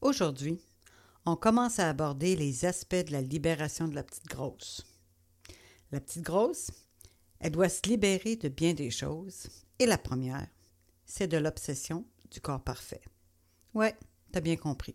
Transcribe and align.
Aujourd'hui, 0.00 0.58
on 1.26 1.36
commence 1.36 1.78
à 1.78 1.90
aborder 1.90 2.34
les 2.34 2.64
aspects 2.64 2.94
de 3.06 3.12
la 3.12 3.20
libération 3.20 3.86
de 3.86 3.94
la 3.94 4.02
petite 4.02 4.28
grosse. 4.28 4.82
La 5.92 6.00
petite 6.00 6.22
grosse, 6.22 6.70
elle 7.38 7.52
doit 7.52 7.68
se 7.68 7.82
libérer 7.86 8.36
de 8.36 8.48
bien 8.48 8.72
des 8.72 8.90
choses, 8.90 9.48
et 9.78 9.84
la 9.84 9.98
première, 9.98 10.46
c'est 11.04 11.28
de 11.28 11.36
l'obsession 11.36 12.06
du 12.30 12.40
corps 12.40 12.64
parfait. 12.64 13.02
Ouais, 13.74 13.94
t'as 14.32 14.40
bien 14.40 14.56
compris. 14.56 14.94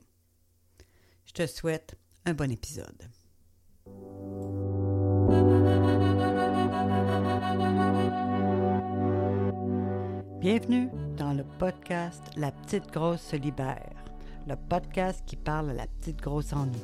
Je 1.26 1.34
te 1.34 1.46
souhaite 1.46 1.96
un 2.26 2.34
bon 2.34 2.50
épisode. 2.50 3.04
Bienvenue 10.40 10.90
dans 11.16 11.34
le 11.34 11.44
podcast 11.60 12.24
La 12.36 12.52
petite 12.52 12.92
grosse 12.92 13.22
se 13.22 13.36
libère, 13.36 13.95
le 14.48 14.56
podcast 14.56 15.24
qui 15.26 15.36
parle 15.36 15.72
à 15.72 15.74
la 15.74 15.88
petite 15.88 16.22
grosse 16.22 16.54
en 16.54 16.66
nous. 16.66 16.84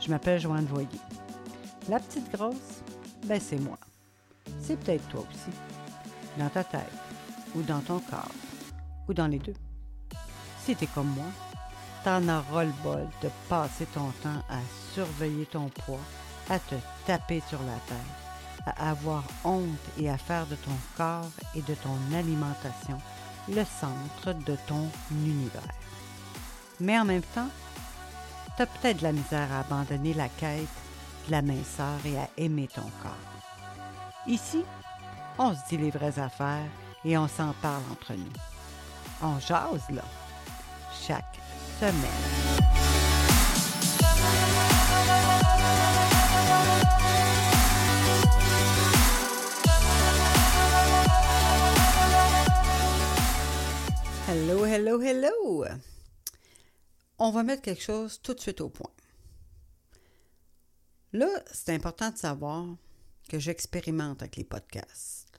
Je 0.00 0.08
m'appelle 0.10 0.40
Joanne 0.40 0.66
Voyer. 0.66 0.88
La 1.88 1.98
petite 1.98 2.30
grosse, 2.32 2.82
ben 3.26 3.40
c'est 3.40 3.58
moi. 3.58 3.78
C'est 4.60 4.78
peut-être 4.78 5.06
toi 5.08 5.20
aussi. 5.20 5.56
Dans 6.38 6.48
ta 6.48 6.62
tête, 6.62 6.92
ou 7.54 7.62
dans 7.62 7.80
ton 7.80 7.98
corps, 7.98 8.30
ou 9.08 9.14
dans 9.14 9.26
les 9.26 9.40
deux. 9.40 9.54
Si 10.60 10.76
t'es 10.76 10.86
comme 10.86 11.08
moi, 11.08 11.26
t'en 12.04 12.22
auras 12.28 12.64
le 12.64 12.72
bol 12.82 13.08
de 13.22 13.28
passer 13.48 13.86
ton 13.86 14.10
temps 14.22 14.42
à 14.48 14.60
surveiller 14.94 15.46
ton 15.46 15.68
poids, 15.68 15.98
à 16.48 16.58
te 16.58 16.76
taper 17.06 17.42
sur 17.48 17.60
la 17.62 17.78
tête, 17.88 18.66
à 18.66 18.90
avoir 18.90 19.24
honte 19.44 19.64
et 19.98 20.08
à 20.08 20.18
faire 20.18 20.46
de 20.46 20.54
ton 20.54 20.76
corps 20.96 21.30
et 21.56 21.62
de 21.62 21.74
ton 21.74 22.16
alimentation 22.16 22.98
le 23.48 23.64
centre 23.64 24.32
de 24.44 24.56
ton 24.68 24.88
univers. 25.10 25.62
Mais 26.80 26.98
en 26.98 27.04
même 27.04 27.22
temps, 27.22 27.48
t'as 28.56 28.66
peut-être 28.66 28.98
de 28.98 29.02
la 29.02 29.12
misère 29.12 29.48
à 29.52 29.60
abandonner 29.60 30.14
la 30.14 30.28
quête 30.28 30.66
de 31.26 31.30
la 31.30 31.42
minceur 31.42 31.98
et 32.06 32.18
à 32.18 32.28
aimer 32.38 32.68
ton 32.74 32.88
corps. 33.02 33.12
Ici, 34.26 34.64
on 35.38 35.54
se 35.54 35.60
dit 35.68 35.76
les 35.76 35.90
vraies 35.90 36.18
affaires 36.18 36.64
et 37.04 37.18
on 37.18 37.28
s'en 37.28 37.52
parle 37.60 37.82
entre 37.92 38.14
nous. 38.14 38.32
On 39.22 39.38
jase 39.38 39.90
là, 39.90 40.04
chaque 41.06 41.38
semaine. 41.78 41.94
Hello, 54.28 54.64
hello, 54.64 55.02
hello! 55.02 55.89
On 57.22 57.30
va 57.30 57.42
mettre 57.42 57.60
quelque 57.60 57.82
chose 57.82 58.18
tout 58.22 58.32
de 58.32 58.40
suite 58.40 58.62
au 58.62 58.70
point. 58.70 58.90
Là, 61.12 61.28
c'est 61.52 61.74
important 61.74 62.10
de 62.10 62.16
savoir 62.16 62.66
que 63.28 63.38
j'expérimente 63.38 64.22
avec 64.22 64.36
les 64.36 64.44
podcasts. 64.44 65.38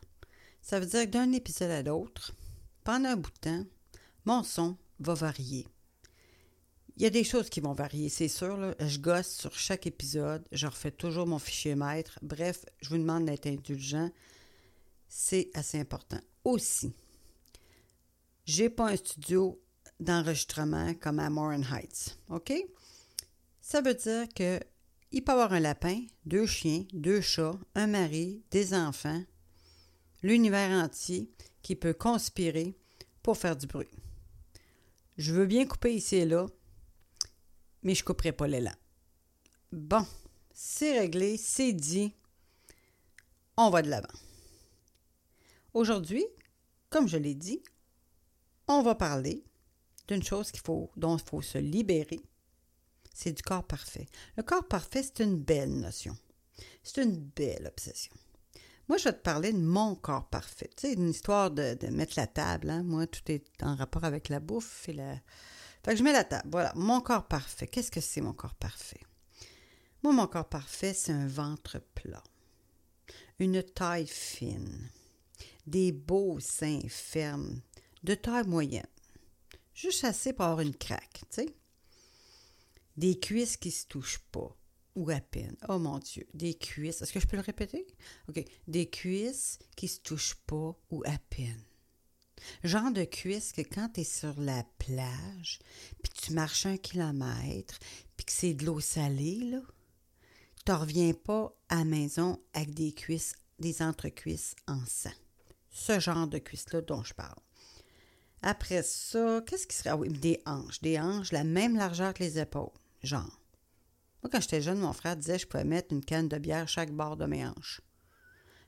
Ça 0.61 0.79
veut 0.79 0.85
dire 0.85 1.05
que 1.05 1.09
d'un 1.09 1.31
épisode 1.31 1.71
à 1.71 1.81
l'autre, 1.81 2.33
pendant 2.83 3.09
un 3.09 3.15
bout 3.15 3.31
de 3.31 3.39
temps, 3.39 3.65
mon 4.25 4.43
son 4.43 4.77
va 4.99 5.15
varier. 5.15 5.67
Il 6.97 7.01
y 7.01 7.07
a 7.07 7.09
des 7.09 7.23
choses 7.23 7.49
qui 7.49 7.61
vont 7.61 7.73
varier, 7.73 8.09
c'est 8.09 8.27
sûr. 8.27 8.75
Je 8.79 8.99
gosse 8.99 9.33
sur 9.33 9.57
chaque 9.57 9.87
épisode, 9.87 10.47
je 10.51 10.67
refais 10.67 10.91
toujours 10.91 11.25
mon 11.25 11.39
fichier 11.39 11.73
maître. 11.73 12.19
Bref, 12.21 12.63
je 12.81 12.89
vous 12.89 12.99
demande 12.99 13.25
d'être 13.25 13.47
indulgent. 13.47 14.11
C'est 15.07 15.49
assez 15.55 15.79
important. 15.79 16.19
Aussi, 16.43 16.93
j'ai 18.45 18.69
pas 18.69 18.91
un 18.91 18.95
studio 18.97 19.59
d'enregistrement 20.01 20.93
comme 20.95 21.19
à 21.19 21.29
Morin 21.29 21.61
Heights. 21.61 22.17
OK? 22.29 22.51
Ça 23.61 23.81
veut 23.81 23.93
dire 23.93 24.27
que 24.35 24.59
il 25.13 25.23
peut 25.23 25.33
avoir 25.33 25.53
un 25.53 25.59
lapin, 25.59 26.05
deux 26.25 26.45
chiens, 26.45 26.85
deux 26.93 27.21
chats, 27.21 27.59
un 27.75 27.87
mari, 27.87 28.41
des 28.49 28.73
enfants, 28.73 29.23
l'univers 30.23 30.71
entier 30.83 31.29
qui 31.61 31.75
peut 31.75 31.93
conspirer 31.93 32.77
pour 33.21 33.37
faire 33.37 33.55
du 33.55 33.67
bruit. 33.67 33.89
Je 35.17 35.33
veux 35.33 35.45
bien 35.45 35.65
couper 35.65 35.93
ici 35.95 36.15
et 36.15 36.25
là, 36.25 36.47
mais 37.83 37.93
je 37.93 38.01
ne 38.01 38.05
couperai 38.05 38.31
pas 38.31 38.47
l'élan. 38.47 38.73
Bon, 39.71 40.05
c'est 40.53 40.97
réglé, 40.97 41.37
c'est 41.37 41.73
dit. 41.73 42.13
On 43.57 43.69
va 43.69 43.81
de 43.81 43.89
l'avant. 43.89 44.07
Aujourd'hui, 45.73 46.25
comme 46.89 47.07
je 47.07 47.17
l'ai 47.17 47.35
dit, 47.35 47.61
on 48.67 48.81
va 48.81 48.95
parler 48.95 49.43
d'une 50.11 50.23
chose 50.23 50.51
qu'il 50.51 50.61
faut, 50.61 50.91
dont 50.97 51.17
il 51.17 51.23
faut 51.23 51.41
se 51.41 51.57
libérer. 51.57 52.21
C'est 53.13 53.33
du 53.33 53.41
corps 53.41 53.65
parfait. 53.65 54.07
Le 54.37 54.43
corps 54.43 54.67
parfait, 54.67 55.03
c'est 55.03 55.23
une 55.23 55.37
belle 55.37 55.79
notion. 55.79 56.17
C'est 56.83 57.03
une 57.03 57.17
belle 57.17 57.67
obsession. 57.67 58.13
Moi, 58.87 58.97
je 58.97 59.05
vais 59.05 59.13
te 59.13 59.21
parler 59.21 59.53
de 59.53 59.57
mon 59.57 59.95
corps 59.95 60.27
parfait. 60.27 60.69
Sais, 60.77 60.93
une 60.93 61.09
histoire 61.09 61.51
de, 61.51 61.77
mettre 61.91 62.13
la 62.17 62.27
table. 62.27 62.69
Hein? 62.69 62.83
Moi, 62.83 63.07
tout 63.07 63.21
est 63.27 63.45
en 63.63 63.75
rapport 63.75 64.03
avec 64.03 64.29
la 64.29 64.39
bouffe 64.39 64.89
et 64.89 64.93
la. 64.93 65.15
Fait 65.83 65.91
que 65.93 65.97
je 65.97 66.03
mets 66.03 66.11
la 66.11 66.23
table. 66.23 66.49
Voilà, 66.51 66.73
mon 66.75 66.99
corps 67.01 67.27
parfait. 67.27 67.67
Qu'est-ce 67.67 67.91
que 67.91 68.01
c'est 68.01 68.21
mon 68.21 68.33
corps 68.33 68.55
parfait? 68.55 69.01
Moi, 70.03 70.13
mon 70.13 70.27
corps 70.27 70.49
parfait, 70.49 70.93
c'est 70.93 71.11
un 71.11 71.27
ventre 71.27 71.79
plat, 71.93 72.23
une 73.37 73.61
taille 73.61 74.07
fine, 74.07 74.89
des 75.67 75.91
beaux 75.91 76.39
seins 76.39 76.81
fermes, 76.89 77.61
de 78.03 78.15
taille 78.15 78.47
moyenne. 78.47 78.87
Juste 79.73 80.03
assez 80.03 80.33
pour 80.33 80.45
avoir 80.45 80.61
une 80.61 80.75
craque, 80.75 81.21
tu 81.29 81.43
sais. 81.43 81.55
Des 82.97 83.19
cuisses 83.19 83.57
qui 83.57 83.71
se 83.71 83.85
touchent 83.87 84.23
pas, 84.31 84.55
ou 84.95 85.09
à 85.09 85.19
peine. 85.19 85.55
Oh 85.69 85.79
mon 85.79 85.99
Dieu, 85.99 86.27
des 86.33 86.53
cuisses. 86.53 87.01
Est-ce 87.01 87.13
que 87.13 87.19
je 87.19 87.27
peux 87.27 87.37
le 87.37 87.43
répéter? 87.43 87.87
OK. 88.27 88.43
Des 88.67 88.89
cuisses 88.89 89.59
qui 89.75 89.87
se 89.87 89.99
touchent 89.99 90.35
pas 90.45 90.75
ou 90.89 91.03
à 91.05 91.17
peine. 91.29 91.63
Genre 92.63 92.91
de 92.91 93.03
cuisses 93.03 93.51
que 93.51 93.61
quand 93.61 93.89
tu 93.93 94.01
es 94.01 94.03
sur 94.03 94.39
la 94.39 94.63
plage, 94.79 95.59
puis 96.01 96.11
tu 96.13 96.33
marches 96.33 96.65
un 96.65 96.77
kilomètre, 96.77 97.77
puis 98.17 98.25
que 98.25 98.31
c'est 98.31 98.53
de 98.53 98.65
l'eau 98.65 98.79
salée, 98.79 99.39
là, 99.51 99.61
tu 100.65 100.71
reviens 100.71 101.13
pas 101.13 101.55
à 101.69 101.77
la 101.77 101.85
maison 101.85 102.39
avec 102.53 102.73
des 102.73 102.93
cuisses, 102.93 103.33
des 103.59 103.81
entrecuisses 103.81 104.55
en 104.67 104.83
sang. 104.85 105.13
Ce 105.69 105.99
genre 105.99 106.27
de 106.27 106.39
cuisses-là 106.39 106.81
dont 106.81 107.03
je 107.03 107.13
parle. 107.13 107.39
Après 108.41 108.81
ça, 108.83 109.41
qu'est-ce 109.45 109.67
qui 109.67 109.75
serait? 109.75 109.91
Ah 109.91 109.97
oui, 109.97 110.09
des 110.09 110.41
hanches. 110.45 110.81
Des 110.81 110.99
hanches, 110.99 111.31
la 111.31 111.43
même 111.43 111.75
largeur 111.75 112.13
que 112.13 112.23
les 112.23 112.39
épaules. 112.39 112.71
Genre. 113.03 113.39
Moi, 114.23 114.29
quand 114.31 114.41
j'étais 114.41 114.61
jeune, 114.61 114.79
mon 114.79 114.93
frère 114.93 115.15
disait 115.17 115.35
que 115.35 115.41
je 115.43 115.47
pouvais 115.47 115.63
mettre 115.63 115.93
une 115.93 116.03
canne 116.03 116.27
de 116.27 116.37
bière 116.37 116.67
chaque 116.67 116.91
bord 116.91 117.17
de 117.17 117.25
mes 117.25 117.45
hanches. 117.45 117.81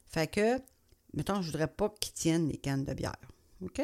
Fait 0.06 0.28
que, 0.28 0.60
mettons, 1.14 1.42
je 1.42 1.48
voudrais 1.48 1.68
pas 1.68 1.90
qu'ils 1.90 2.14
tiennent 2.14 2.50
les 2.50 2.58
cannes 2.58 2.84
de 2.84 2.94
bière. 2.94 3.16
OK? 3.62 3.82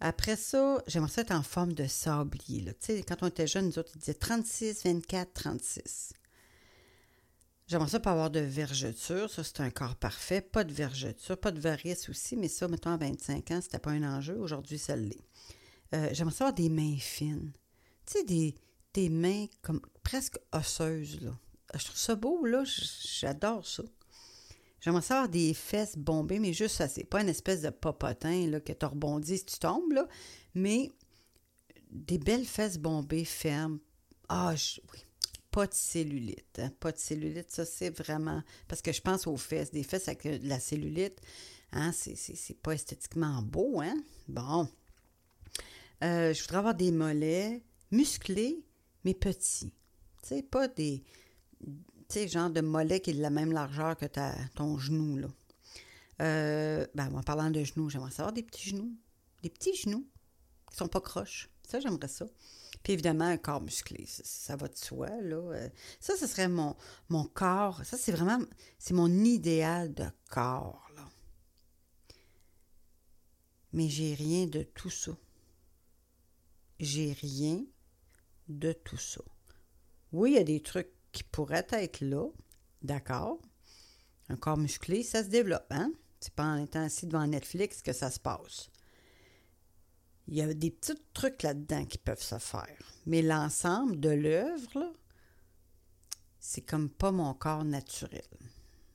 Après 0.00 0.36
ça, 0.36 0.82
j'aimerais 0.86 1.10
ça 1.10 1.22
être 1.22 1.32
en 1.32 1.42
forme 1.42 1.72
de 1.72 1.86
sablier. 1.86 2.64
Tu 2.64 2.72
sais, 2.80 3.02
quand 3.02 3.22
on 3.22 3.26
était 3.26 3.46
jeunes, 3.46 3.66
nous 3.66 3.78
autres, 3.78 3.92
ils 3.94 3.98
disaient 3.98 4.14
36, 4.14 4.84
24, 4.84 5.32
36. 5.32 6.12
J'aimerais 7.68 7.90
ça 7.90 8.00
pas 8.00 8.12
avoir 8.12 8.30
de 8.30 8.40
vergeture. 8.40 9.28
Ça, 9.28 9.44
c'est 9.44 9.60
un 9.60 9.68
corps 9.70 9.96
parfait. 9.96 10.40
Pas 10.40 10.64
de 10.64 10.72
vergeture, 10.72 11.36
pas 11.38 11.50
de 11.50 11.60
varices 11.60 12.08
aussi, 12.08 12.34
mais 12.34 12.48
ça, 12.48 12.66
mettons, 12.66 12.90
à 12.90 12.96
25 12.96 13.50
ans, 13.50 13.60
c'était 13.60 13.78
pas 13.78 13.90
un 13.90 14.02
enjeu. 14.02 14.38
Aujourd'hui, 14.38 14.78
ça 14.78 14.96
l'est. 14.96 15.22
Euh, 15.94 16.08
j'aimerais 16.12 16.34
ça 16.34 16.44
avoir 16.46 16.54
des 16.54 16.70
mains 16.70 16.96
fines. 16.96 17.52
Tu 18.06 18.14
sais, 18.14 18.24
des, 18.24 18.54
des 18.94 19.10
mains 19.10 19.46
comme 19.60 19.82
presque 20.02 20.38
osseuses, 20.50 21.20
là. 21.20 21.38
Je 21.74 21.84
trouve 21.84 21.98
ça 21.98 22.14
beau, 22.14 22.46
là. 22.46 22.64
J'adore 22.64 23.66
ça. 23.66 23.82
J'aimerais 24.80 25.02
ça 25.02 25.16
avoir 25.16 25.28
des 25.28 25.52
fesses 25.52 25.98
bombées, 25.98 26.38
mais 26.38 26.54
juste 26.54 26.80
assez. 26.80 27.04
Pas 27.04 27.20
une 27.20 27.28
espèce 27.28 27.60
de 27.60 27.70
popotin, 27.70 28.46
là, 28.46 28.60
que 28.60 28.72
tu 28.72 28.86
rebondis 28.86 29.38
si 29.38 29.44
tu 29.44 29.58
tombes, 29.58 29.92
là. 29.92 30.08
Mais 30.54 30.90
des 31.90 32.16
belles 32.16 32.46
fesses 32.46 32.78
bombées 32.78 33.26
fermes. 33.26 33.78
Ah, 34.30 34.54
oui 34.94 35.04
pas 35.58 35.66
de 35.66 35.74
cellulite. 35.74 36.60
Hein. 36.60 36.70
Pas 36.78 36.92
de 36.92 36.98
cellulite, 36.98 37.50
ça 37.50 37.64
c'est 37.64 37.90
vraiment. 37.90 38.44
Parce 38.68 38.80
que 38.80 38.92
je 38.92 39.00
pense 39.00 39.26
aux 39.26 39.36
fesses. 39.36 39.72
Des 39.72 39.82
fesses 39.82 40.06
avec 40.06 40.22
de 40.22 40.48
la 40.48 40.60
cellulite, 40.60 41.20
hein, 41.72 41.90
c'est 41.90 42.62
pas 42.62 42.74
esthétiquement 42.74 43.42
beau, 43.42 43.80
hein? 43.80 43.96
Bon. 44.28 44.68
Euh, 46.04 46.32
je 46.32 46.40
voudrais 46.42 46.58
avoir 46.58 46.76
des 46.76 46.92
mollets 46.92 47.60
musclés, 47.90 48.64
mais 49.02 49.14
petits. 49.14 49.72
Tu 50.22 50.28
sais, 50.28 50.42
pas 50.44 50.68
des. 50.68 51.02
Tu 51.60 51.74
sais, 52.08 52.28
genre 52.28 52.50
de 52.50 52.60
mollets 52.60 53.00
qui 53.00 53.10
est 53.10 53.14
de 53.14 53.20
la 53.20 53.30
même 53.30 53.50
largeur 53.50 53.96
que 53.96 54.06
ta, 54.06 54.36
ton 54.54 54.78
genou, 54.78 55.16
là. 55.16 55.28
Euh, 56.22 56.86
ben, 56.94 57.12
en 57.16 57.22
parlant 57.24 57.50
de 57.50 57.64
genoux, 57.64 57.90
j'aimerais 57.90 58.12
savoir 58.12 58.32
des 58.32 58.44
petits 58.44 58.68
genoux. 58.68 58.96
Des 59.42 59.50
petits 59.50 59.74
genoux 59.74 60.06
qui 60.70 60.76
sont 60.76 60.86
pas 60.86 61.00
croches. 61.00 61.50
Ça, 61.68 61.80
j'aimerais 61.80 62.06
ça. 62.06 62.26
Puis 62.82 62.92
évidemment, 62.92 63.24
un 63.24 63.36
corps 63.36 63.60
musclé, 63.60 64.06
ça, 64.06 64.56
va 64.56 64.68
de 64.68 64.76
soi. 64.76 65.08
Là. 65.22 65.36
Euh, 65.36 65.68
ça, 66.00 66.16
ce 66.16 66.26
serait 66.26 66.48
mon, 66.48 66.76
mon 67.08 67.24
corps. 67.24 67.84
Ça, 67.84 67.96
c'est 67.96 68.12
vraiment 68.12 68.38
c'est 68.78 68.94
mon 68.94 69.08
idéal 69.24 69.92
de 69.94 70.06
corps. 70.30 70.88
Là. 70.96 71.08
Mais 73.72 73.88
j'ai 73.88 74.14
rien 74.14 74.46
de 74.46 74.62
tout 74.62 74.90
ça. 74.90 75.12
J'ai 76.80 77.12
rien 77.12 77.64
de 78.48 78.72
tout 78.72 78.96
ça. 78.96 79.22
Oui, 80.12 80.32
il 80.32 80.34
y 80.34 80.40
a 80.40 80.44
des 80.44 80.62
trucs 80.62 80.90
qui 81.12 81.22
pourraient 81.24 81.66
être 81.72 82.00
là, 82.00 82.28
d'accord. 82.82 83.38
Un 84.28 84.36
corps 84.36 84.56
musclé, 84.56 85.02
ça 85.02 85.22
se 85.22 85.28
développe, 85.28 85.66
hein? 85.70 85.92
C'est 86.20 86.32
pas 86.32 86.44
en 86.44 86.56
étant 86.56 86.82
assis 86.82 87.06
devant 87.06 87.26
Netflix 87.26 87.82
que 87.82 87.92
ça 87.92 88.10
se 88.10 88.18
passe. 88.18 88.70
Il 90.28 90.36
y 90.36 90.42
a 90.42 90.52
des 90.52 90.70
petits 90.70 90.94
trucs 91.14 91.42
là-dedans 91.42 91.86
qui 91.86 91.96
peuvent 91.98 92.22
se 92.22 92.38
faire. 92.38 92.76
Mais 93.06 93.22
l'ensemble 93.22 93.98
de 93.98 94.10
l'œuvre, 94.10 94.94
c'est 96.38 96.60
comme 96.60 96.90
pas 96.90 97.12
mon 97.12 97.32
corps 97.32 97.64
naturel. 97.64 98.28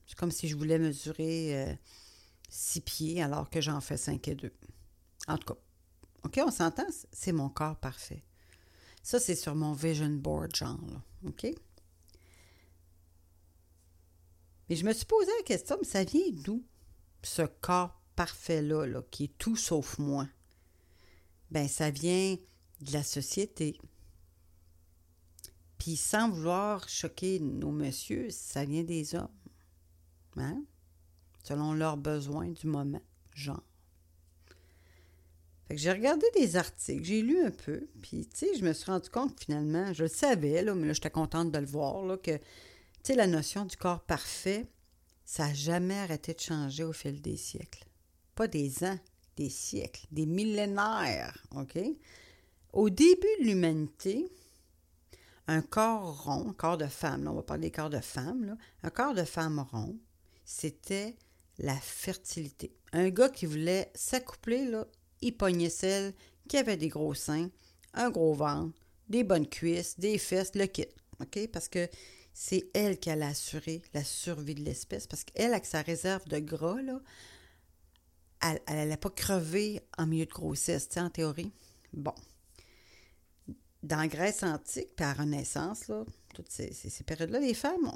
C'est 0.06 0.18
comme 0.18 0.31
si 0.31 0.47
je 0.47 0.56
voulais 0.56 0.77
mesurer 0.77 1.65
euh, 1.65 1.74
six 2.50 2.81
pieds 2.81 3.24
alors 3.24 3.50
que 3.50 3.62
j'en 3.62 3.81
fais 3.81 3.97
cinq 3.97 4.27
et 4.27 4.35
deux. 4.35 4.53
En 5.27 5.38
tout 5.38 5.53
cas, 5.53 5.59
OK, 6.24 6.39
on 6.45 6.51
s'entend? 6.51 6.85
C'est 7.12 7.31
mon 7.31 7.50
corps 7.50 7.77
parfait. 7.77 8.24
Ça, 9.01 9.19
c'est 9.19 9.35
sur 9.35 9.56
mon 9.56 9.74
vision 9.74 10.09
board, 10.09 10.56
genre, 10.56 10.80
OK? 11.25 11.47
Mais 14.69 14.75
je 14.75 14.85
me 14.85 14.94
suis 14.94 15.06
posé 15.06 15.31
la 15.39 15.44
question, 15.44 15.77
mais 15.81 15.88
ça 15.88 16.03
vient 16.03 16.30
d'où, 16.31 16.63
ce 17.24 17.41
corps 17.41 18.00
parfait-là, 18.15 18.85
là, 18.85 19.01
qui 19.09 19.25
est 19.25 19.38
tout 19.38 19.56
sauf 19.56 19.97
moi? 19.97 20.27
Ben, 21.53 21.67
ça 21.67 21.91
vient 21.91 22.35
de 22.81 22.94
la 22.94 23.03
société. 23.03 23.77
Puis 25.77 25.95
sans 25.95 26.31
vouloir 26.31 26.89
choquer 26.89 27.39
nos 27.39 27.71
messieurs, 27.71 28.31
ça 28.31 28.65
vient 28.65 28.83
des 28.83 29.13
hommes. 29.13 29.27
Hein? 30.35 30.63
Selon 31.44 31.73
leurs 31.73 31.97
besoins 31.97 32.50
du 32.50 32.65
moment, 32.65 33.03
genre. 33.35 33.61
Fait 35.67 35.75
que 35.75 35.79
j'ai 35.81 35.91
regardé 35.91 36.25
des 36.33 36.55
articles, 36.55 37.03
j'ai 37.03 37.21
lu 37.21 37.45
un 37.45 37.51
peu, 37.51 37.88
puis 38.01 38.27
tu 38.27 38.47
sais, 38.47 38.56
je 38.57 38.65
me 38.65 38.73
suis 38.73 38.89
rendu 38.89 39.11
compte 39.11 39.39
finalement, 39.39 39.94
je 39.94 40.03
le 40.03 40.09
savais, 40.09 40.63
là, 40.63 40.73
mais 40.73 40.88
là, 40.88 40.94
j'étais 40.94 41.11
contente 41.11 41.51
de 41.51 41.59
le 41.59 41.67
voir, 41.67 42.19
que, 42.19 42.35
tu 42.35 42.44
sais, 43.03 43.15
la 43.15 43.27
notion 43.27 43.63
du 43.65 43.77
corps 43.77 44.03
parfait, 44.03 44.65
ça 45.23 45.47
n'a 45.47 45.53
jamais 45.53 45.99
arrêté 45.99 46.33
de 46.33 46.39
changer 46.39 46.83
au 46.83 46.94
fil 46.94 47.21
des 47.21 47.38
siècles. 47.38 47.85
Pas 48.33 48.47
des 48.47 48.83
ans, 48.83 48.97
des 49.38 49.50
siècles, 49.50 50.06
des 50.12 50.25
millénaires, 50.25 51.38
OK? 51.56 51.77
Au 52.71 52.89
début 52.89 53.27
de 53.39 53.45
l'humanité, 53.45 54.31
un 55.47 55.62
corps 55.62 56.24
rond, 56.24 56.50
un 56.50 56.53
corps 56.53 56.77
de 56.77 56.88
femme, 56.88 57.27
on 57.27 57.33
va 57.33 57.44
parler 57.44 57.68
des 57.68 57.71
corps 57.71 57.89
de 57.89 58.00
femme, 58.00 58.45
là, 58.45 58.57
un 58.83 58.89
corps 58.89 59.13
de 59.13 59.24
femme 59.24 59.65
rond, 59.71 59.97
c'était 60.45 61.15
la 61.59 61.75
fertilité. 61.75 62.74
Un 62.91 63.09
gars 63.09 63.30
qui 63.30 63.45
voulait 63.45 63.91
s'accoupler, 63.94 64.65
là, 64.65 64.88
il 65.21 65.35
pognait 65.35 65.69
celle 65.69 66.13
qui 66.47 66.57
avait 66.57 66.77
des 66.77 66.89
gros 66.89 67.13
seins, 67.13 67.50
un 67.94 68.09
gros 68.09 68.33
ventre, 68.33 68.77
des 69.09 69.24
bonnes 69.24 69.47
cuisses, 69.47 70.00
des 70.00 70.18
fesses, 70.18 70.56
le 70.56 70.65
kit. 70.65 70.88
Parce 71.51 71.69
que 71.69 71.88
c'est 72.33 72.69
elle 72.74 73.00
qui 73.00 73.09
allait 73.09 73.25
assurer 73.25 73.81
la 73.94 74.03
survie 74.03 74.56
de 74.56 74.63
l'espèce. 74.63 75.07
Parce 75.07 75.24
qu'elle, 75.24 75.53
avec 75.53 75.65
sa 75.65 75.81
réserve 75.81 76.27
de 76.27 76.39
gras, 76.39 76.81
là, 76.81 77.00
elle 78.44 78.75
n'allait 78.75 78.98
pas 78.98 79.10
crever 79.10 79.81
en 79.98 80.06
milieu 80.06 80.25
de 80.25 80.31
grossesse, 80.31 80.88
tu 80.88 80.95
sais, 80.95 81.00
en 81.00 81.10
théorie. 81.10 81.51
Bon. 81.94 82.13
Dans 83.81 83.98
la 83.98 84.07
Grèce 84.07 84.44
antique, 84.44 84.95
puis 84.95 85.06
à 85.06 85.13
Renaissance, 85.13 85.92
toutes 86.34 86.50
ces, 86.50 87.04
périodes-là, 87.06 87.40
les 87.40 87.54
femmes, 87.54 87.92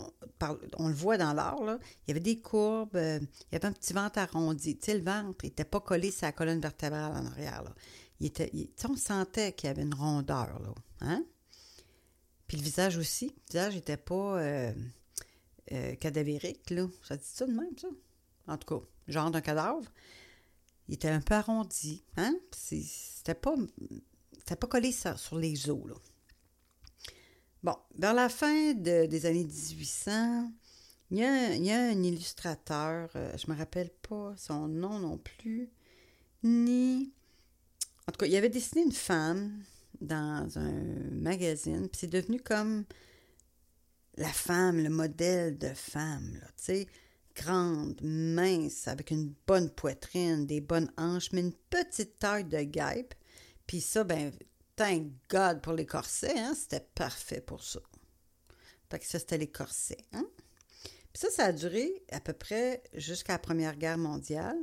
on, 0.78 0.88
le 0.88 0.94
voit 0.94 1.18
dans 1.18 1.34
l'art, 1.34 1.60
il 1.62 2.10
y 2.10 2.12
avait 2.12 2.20
des 2.20 2.40
courbes, 2.40 2.96
euh, 2.96 3.20
il 3.22 3.54
y 3.54 3.56
avait 3.56 3.66
un 3.66 3.72
petit 3.72 3.94
ventre 3.94 4.20
arrondi. 4.20 4.78
Tu 4.78 4.86
sais, 4.86 4.98
le 4.98 5.04
ventre 5.04 5.46
n'était 5.46 5.66
pas 5.66 5.80
collé 5.80 6.12
sur 6.12 6.26
la 6.26 6.34
colonne 6.34 6.60
vertébrale 6.60 7.14
en 7.14 7.26
arrière. 7.26 7.64
On 8.90 8.96
sentait 8.96 9.54
qu'il 9.54 9.68
y 9.68 9.72
avait 9.72 9.84
une 9.84 9.94
rondeur. 9.94 10.60
Là, 10.60 10.74
hein? 11.02 11.24
Puis 12.48 12.58
le 12.58 12.64
visage 12.64 12.98
aussi. 12.98 13.28
Le 13.28 13.52
visage 13.52 13.76
n'était 13.76 13.98
pas 13.98 14.40
euh, 14.40 14.74
euh, 15.72 15.96
cadavérique. 15.96 16.70
Là. 16.70 16.88
Ça 17.04 17.18
dit 17.18 17.26
ça 17.26 17.46
de 17.46 17.52
même, 17.52 17.78
ça? 17.80 17.88
En 18.48 18.58
tout 18.58 18.80
cas, 18.80 18.86
genre 19.08 19.32
d'un 19.32 19.42
cadavre. 19.42 19.92
Il 20.88 20.96
était 20.96 21.10
un 21.10 21.22
peu 21.22 21.34
arrondi. 21.34 22.04
Hein? 22.16 22.36
C'était 22.52 23.36
pas, 23.36 23.56
pas 24.46 24.68
collé 24.68 24.92
sur 24.92 25.38
les 25.38 25.70
os. 25.70 25.88
Là. 25.88 25.96
Bon, 27.64 27.76
vers 27.98 28.14
la 28.14 28.30
fin 28.30 28.74
des 28.74 29.26
années 29.26 29.44
1800, 29.44 30.52
il 31.12 31.20
y, 31.20 31.24
a, 31.72 31.80
un 31.80 32.04
illustrateur, 32.04 33.10
euh, 33.16 33.32
je 33.38 33.50
me 33.50 33.58
rappelle 33.58 33.90
pas 33.90 34.34
son 34.38 34.68
nom 34.68 35.00
non 35.00 35.18
plus, 35.18 35.70
ni... 36.44 37.14
En 38.08 38.12
tout 38.12 38.20
cas, 38.20 38.26
il 38.26 38.36
avait 38.36 38.50
dessiné 38.50 38.84
une 38.84 38.92
femme 38.92 39.64
dans 40.00 40.48
un 40.58 40.84
magazine, 41.12 41.90
puis 41.90 42.00
c'est 42.02 42.08
devenu 42.08 42.40
comme 42.40 42.86
la 44.18 44.32
femme, 44.32 44.82
le 44.82 44.90
modèle 44.90 45.58
de 45.58 45.74
femme, 45.74 46.40
tu 46.58 46.64
sais, 46.64 46.88
grande, 47.38 48.02
mince, 48.02 48.88
avec 48.88 49.12
une 49.12 49.34
bonne 49.46 49.70
poitrine, 49.70 50.46
des 50.46 50.62
bonnes 50.62 50.92
hanches, 50.98 51.32
mais 51.32 51.42
une 51.42 51.54
petite 51.70 52.20
taille 52.20 52.46
de 52.46 52.62
guêpe. 52.64 53.14
Puis 53.68 53.82
ça, 53.82 54.04
ben, 54.04 54.32
thank 54.76 55.12
God 55.30 55.62
pour 55.62 55.74
les 55.74 55.86
corsets, 55.86 56.38
hein? 56.38 56.56
c'était 56.56 56.86
parfait 56.96 57.42
pour 57.42 57.64
ça. 57.64 57.80
Fait 58.90 59.00
que 59.00 59.06
ça, 59.06 59.20
c'était 59.20 59.38
les 59.38 59.52
corsets. 59.52 60.06
Hein? 60.14 60.26
Puis 61.14 61.22
ça, 61.22 61.30
ça 61.30 61.46
a 61.46 61.52
duré 61.52 62.04
à 62.12 62.20
peu 62.20 62.34
près 62.34 62.82
jusqu'à 62.94 63.34
la 63.34 63.40
Première 63.40 63.76
Guerre 63.76 63.98
mondiale. 63.98 64.62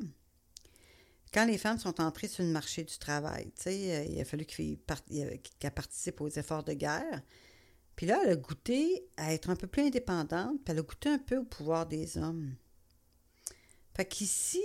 Quand 1.33 1.45
les 1.47 1.59
femmes 1.59 1.79
sont 1.79 2.01
entrées 2.01 2.29
sur 2.29 2.45
le 2.45 2.51
marché 2.51 2.85
du 2.85 2.97
travail, 2.97 3.53
euh, 3.67 4.07
il 4.09 4.21
a 4.21 4.25
fallu 4.25 4.47
qu'elles 4.47 5.75
participent 5.75 6.21
aux 6.21 6.29
efforts 6.29 6.63
de 6.63 6.75
guerre. 6.75 7.23
Puis 7.97 8.07
là, 8.07 8.21
elle 8.25 8.31
a 8.31 8.37
goûté 8.37 9.09
à 9.17 9.35
être 9.35 9.51
un 9.51 9.57
peu 9.57 9.67
plus 9.67 9.83
indépendante, 9.83 10.63
puis 10.65 10.73
elle 10.73 10.79
a 10.79 10.83
goûté 10.83 11.09
un 11.09 11.19
peu 11.19 11.39
au 11.39 11.45
pouvoir 11.45 11.87
des 11.87 12.19
hommes. 12.19 12.55
Fait 13.95 14.05
qu'ici, 14.05 14.63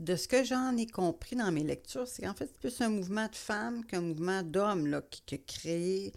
de 0.00 0.16
ce 0.16 0.28
que 0.28 0.44
j'en 0.44 0.76
ai 0.76 0.86
compris 0.86 1.36
dans 1.36 1.52
mes 1.52 1.64
lectures, 1.64 2.08
c'est 2.08 2.22
qu'en 2.22 2.34
fait, 2.34 2.46
c'est 2.46 2.58
plus 2.58 2.80
un 2.80 2.88
mouvement 2.88 3.28
de 3.28 3.34
femmes 3.34 3.84
qu'un 3.84 4.00
mouvement 4.00 4.42
d'hommes 4.42 5.02
qui, 5.10 5.34
a 5.34 5.38
créé 5.38 6.12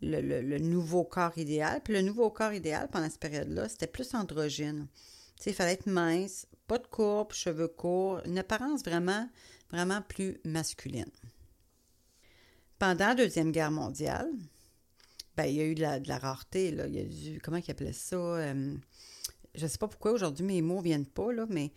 le, 0.00 0.58
nouveau 0.58 1.04
corps 1.04 1.36
idéal. 1.36 1.80
Puis 1.82 1.94
le 1.94 2.02
nouveau 2.02 2.30
corps 2.30 2.52
idéal, 2.52 2.88
pendant 2.90 3.08
cette 3.08 3.20
période-là, 3.20 3.68
c'était 3.68 3.86
plus 3.86 4.14
androgyne. 4.14 4.86
Tu 5.36 5.44
sais, 5.44 5.50
il 5.50 5.54
fallait 5.54 5.72
être 5.72 5.86
mince, 5.86 6.46
pas 6.66 6.78
de 6.78 6.86
courbe, 6.86 7.32
cheveux 7.32 7.68
courts, 7.68 8.20
une 8.26 8.38
apparence 8.38 8.84
vraiment, 8.84 9.28
vraiment 9.70 10.02
plus 10.02 10.38
masculine. 10.44 11.10
Pendant 12.78 13.08
la 13.08 13.14
Deuxième 13.14 13.52
Guerre 13.52 13.70
mondiale, 13.70 14.30
ben, 15.36 15.44
il 15.46 15.54
y 15.54 15.60
a 15.60 15.64
eu 15.64 15.74
de 15.74 15.80
la, 15.80 16.18
rareté, 16.18 16.70
là. 16.70 16.86
Il 16.86 16.94
y 16.94 16.98
a 16.98 17.34
eu, 17.34 17.40
comment 17.40 17.56
ils 17.56 17.70
appelaient 17.70 17.92
ça? 17.92 18.16
Euh, 18.16 18.74
je 19.54 19.66
sais 19.66 19.78
pas 19.78 19.88
pourquoi 19.88 20.12
aujourd'hui 20.12 20.44
mes 20.44 20.62
mots 20.62 20.78
ne 20.78 20.82
viennent 20.82 21.06
pas, 21.06 21.32
là, 21.32 21.46
mais 21.48 21.72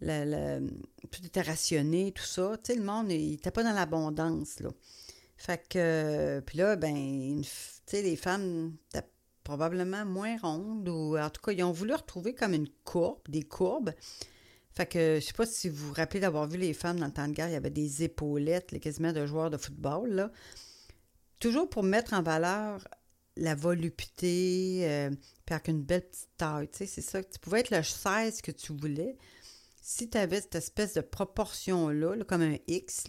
tout 0.00 1.24
était 1.24 1.42
rationné, 1.42 2.12
tout 2.12 2.24
ça. 2.24 2.56
Tu 2.62 2.72
sais, 2.72 2.78
le 2.78 2.84
monde, 2.84 3.10
il 3.10 3.30
n'était 3.32 3.50
pas 3.50 3.62
dans 3.62 3.72
l'abondance, 3.72 4.60
là. 4.60 4.70
Fait 5.38 5.62
que, 5.68 6.40
puis 6.46 6.58
là, 6.58 6.76
ben, 6.76 7.42
tu 7.42 7.48
sais, 7.86 8.02
les 8.02 8.16
femmes 8.16 8.76
étaient 8.88 9.06
probablement 9.44 10.04
moins 10.04 10.38
rondes, 10.38 10.88
ou 10.88 11.16
en 11.16 11.30
tout 11.30 11.40
cas, 11.42 11.52
ils 11.52 11.62
ont 11.62 11.72
voulu 11.72 11.94
retrouver 11.94 12.34
comme 12.34 12.54
une 12.54 12.68
courbe, 12.84 13.20
des 13.28 13.42
courbes. 13.42 13.92
Fait 14.72 14.86
que, 14.86 15.18
je 15.20 15.24
sais 15.24 15.32
pas 15.32 15.46
si 15.46 15.68
vous 15.68 15.88
vous 15.88 15.94
rappelez 15.94 16.20
d'avoir 16.20 16.46
vu 16.46 16.58
les 16.58 16.74
femmes 16.74 16.98
dans 16.98 17.06
le 17.06 17.12
temps 17.12 17.28
de 17.28 17.32
guerre, 17.32 17.48
il 17.48 17.52
y 17.52 17.56
avait 17.56 17.70
des 17.70 18.02
épaulettes, 18.02 18.72
les 18.72 18.80
quasiment 18.80 19.12
de 19.12 19.24
joueurs 19.24 19.50
de 19.50 19.56
football, 19.56 20.10
là. 20.10 20.32
Toujours 21.38 21.68
pour 21.68 21.82
mettre 21.82 22.14
en 22.14 22.22
valeur 22.22 22.88
la 23.36 23.54
volupté, 23.54 24.80
euh, 24.82 25.10
puis 25.44 25.54
avec 25.54 25.68
une 25.68 25.82
belle 25.82 26.06
petite 26.08 26.30
taille, 26.36 26.68
tu 26.68 26.78
sais, 26.78 26.86
c'est 26.86 27.02
ça. 27.02 27.22
Tu 27.22 27.38
pouvais 27.38 27.60
être 27.60 27.70
le 27.70 27.82
16 27.82 28.40
que 28.42 28.50
tu 28.50 28.72
voulais, 28.72 29.16
si 29.82 30.10
tu 30.10 30.18
avais 30.18 30.40
cette 30.40 30.56
espèce 30.56 30.94
de 30.94 31.00
proportion-là, 31.00 32.24
comme 32.24 32.42
un 32.42 32.56
X, 32.66 33.04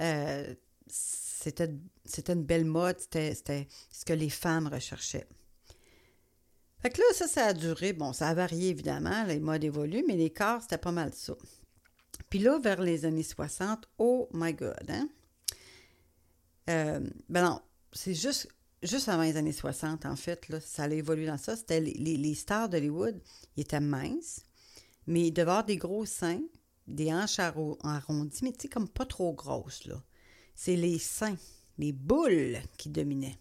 euh, 0.00 0.54
c'était, 0.86 1.68
une 2.28 2.44
belle 2.44 2.64
mode, 2.64 2.98
c'était, 3.00 3.68
ce 3.90 4.04
que 4.04 4.12
les 4.12 4.30
femmes 4.30 4.68
recherchaient. 4.68 5.26
Fait 6.78 6.90
que 6.90 7.00
là, 7.00 7.06
ça, 7.12 7.26
ça 7.26 7.46
a 7.46 7.52
duré. 7.52 7.92
Bon, 7.92 8.12
ça 8.12 8.28
a 8.28 8.34
varié 8.34 8.70
évidemment, 8.70 9.24
les 9.24 9.40
modes 9.40 9.64
évoluent, 9.64 10.04
mais 10.06 10.16
les 10.16 10.30
corps, 10.30 10.62
c'était 10.62 10.78
pas 10.78 10.92
mal 10.92 11.12
ça. 11.12 11.34
Puis 12.30 12.38
là, 12.38 12.58
vers 12.58 12.80
les 12.80 13.04
années 13.04 13.22
60, 13.22 13.88
oh 13.98 14.28
my 14.32 14.54
God, 14.54 14.86
hein? 14.88 15.08
Euh, 16.68 17.00
ben 17.28 17.44
non, 17.44 17.60
c'est 17.92 18.14
juste, 18.14 18.48
juste 18.86 19.08
avant 19.08 19.22
les 19.22 19.36
années 19.36 19.52
60, 19.52 20.06
en 20.06 20.16
fait, 20.16 20.48
là, 20.48 20.60
ça 20.60 20.84
a 20.84 20.88
évolué 20.88 21.26
dans 21.26 21.38
ça. 21.38 21.56
C'était 21.56 21.80
les, 21.80 22.34
stars 22.34 22.68
d'Hollywood, 22.68 23.20
ils 23.56 23.62
étaient 23.62 23.80
minces, 23.80 24.42
mais 25.06 25.28
il 25.28 25.32
devait 25.32 25.50
avoir 25.50 25.64
des 25.64 25.76
gros 25.76 26.04
seins, 26.04 26.42
des 26.86 27.12
hanches 27.12 27.38
arrondies, 27.38 28.44
mais 28.44 28.52
tu 28.52 28.62
sais, 28.62 28.68
comme 28.68 28.88
pas 28.88 29.06
trop 29.06 29.32
grosses, 29.32 29.84
là. 29.86 30.02
C'est 30.54 30.76
les 30.76 30.98
seins, 30.98 31.36
les 31.78 31.92
boules 31.92 32.58
qui 32.78 32.88
dominaient. 32.88 33.38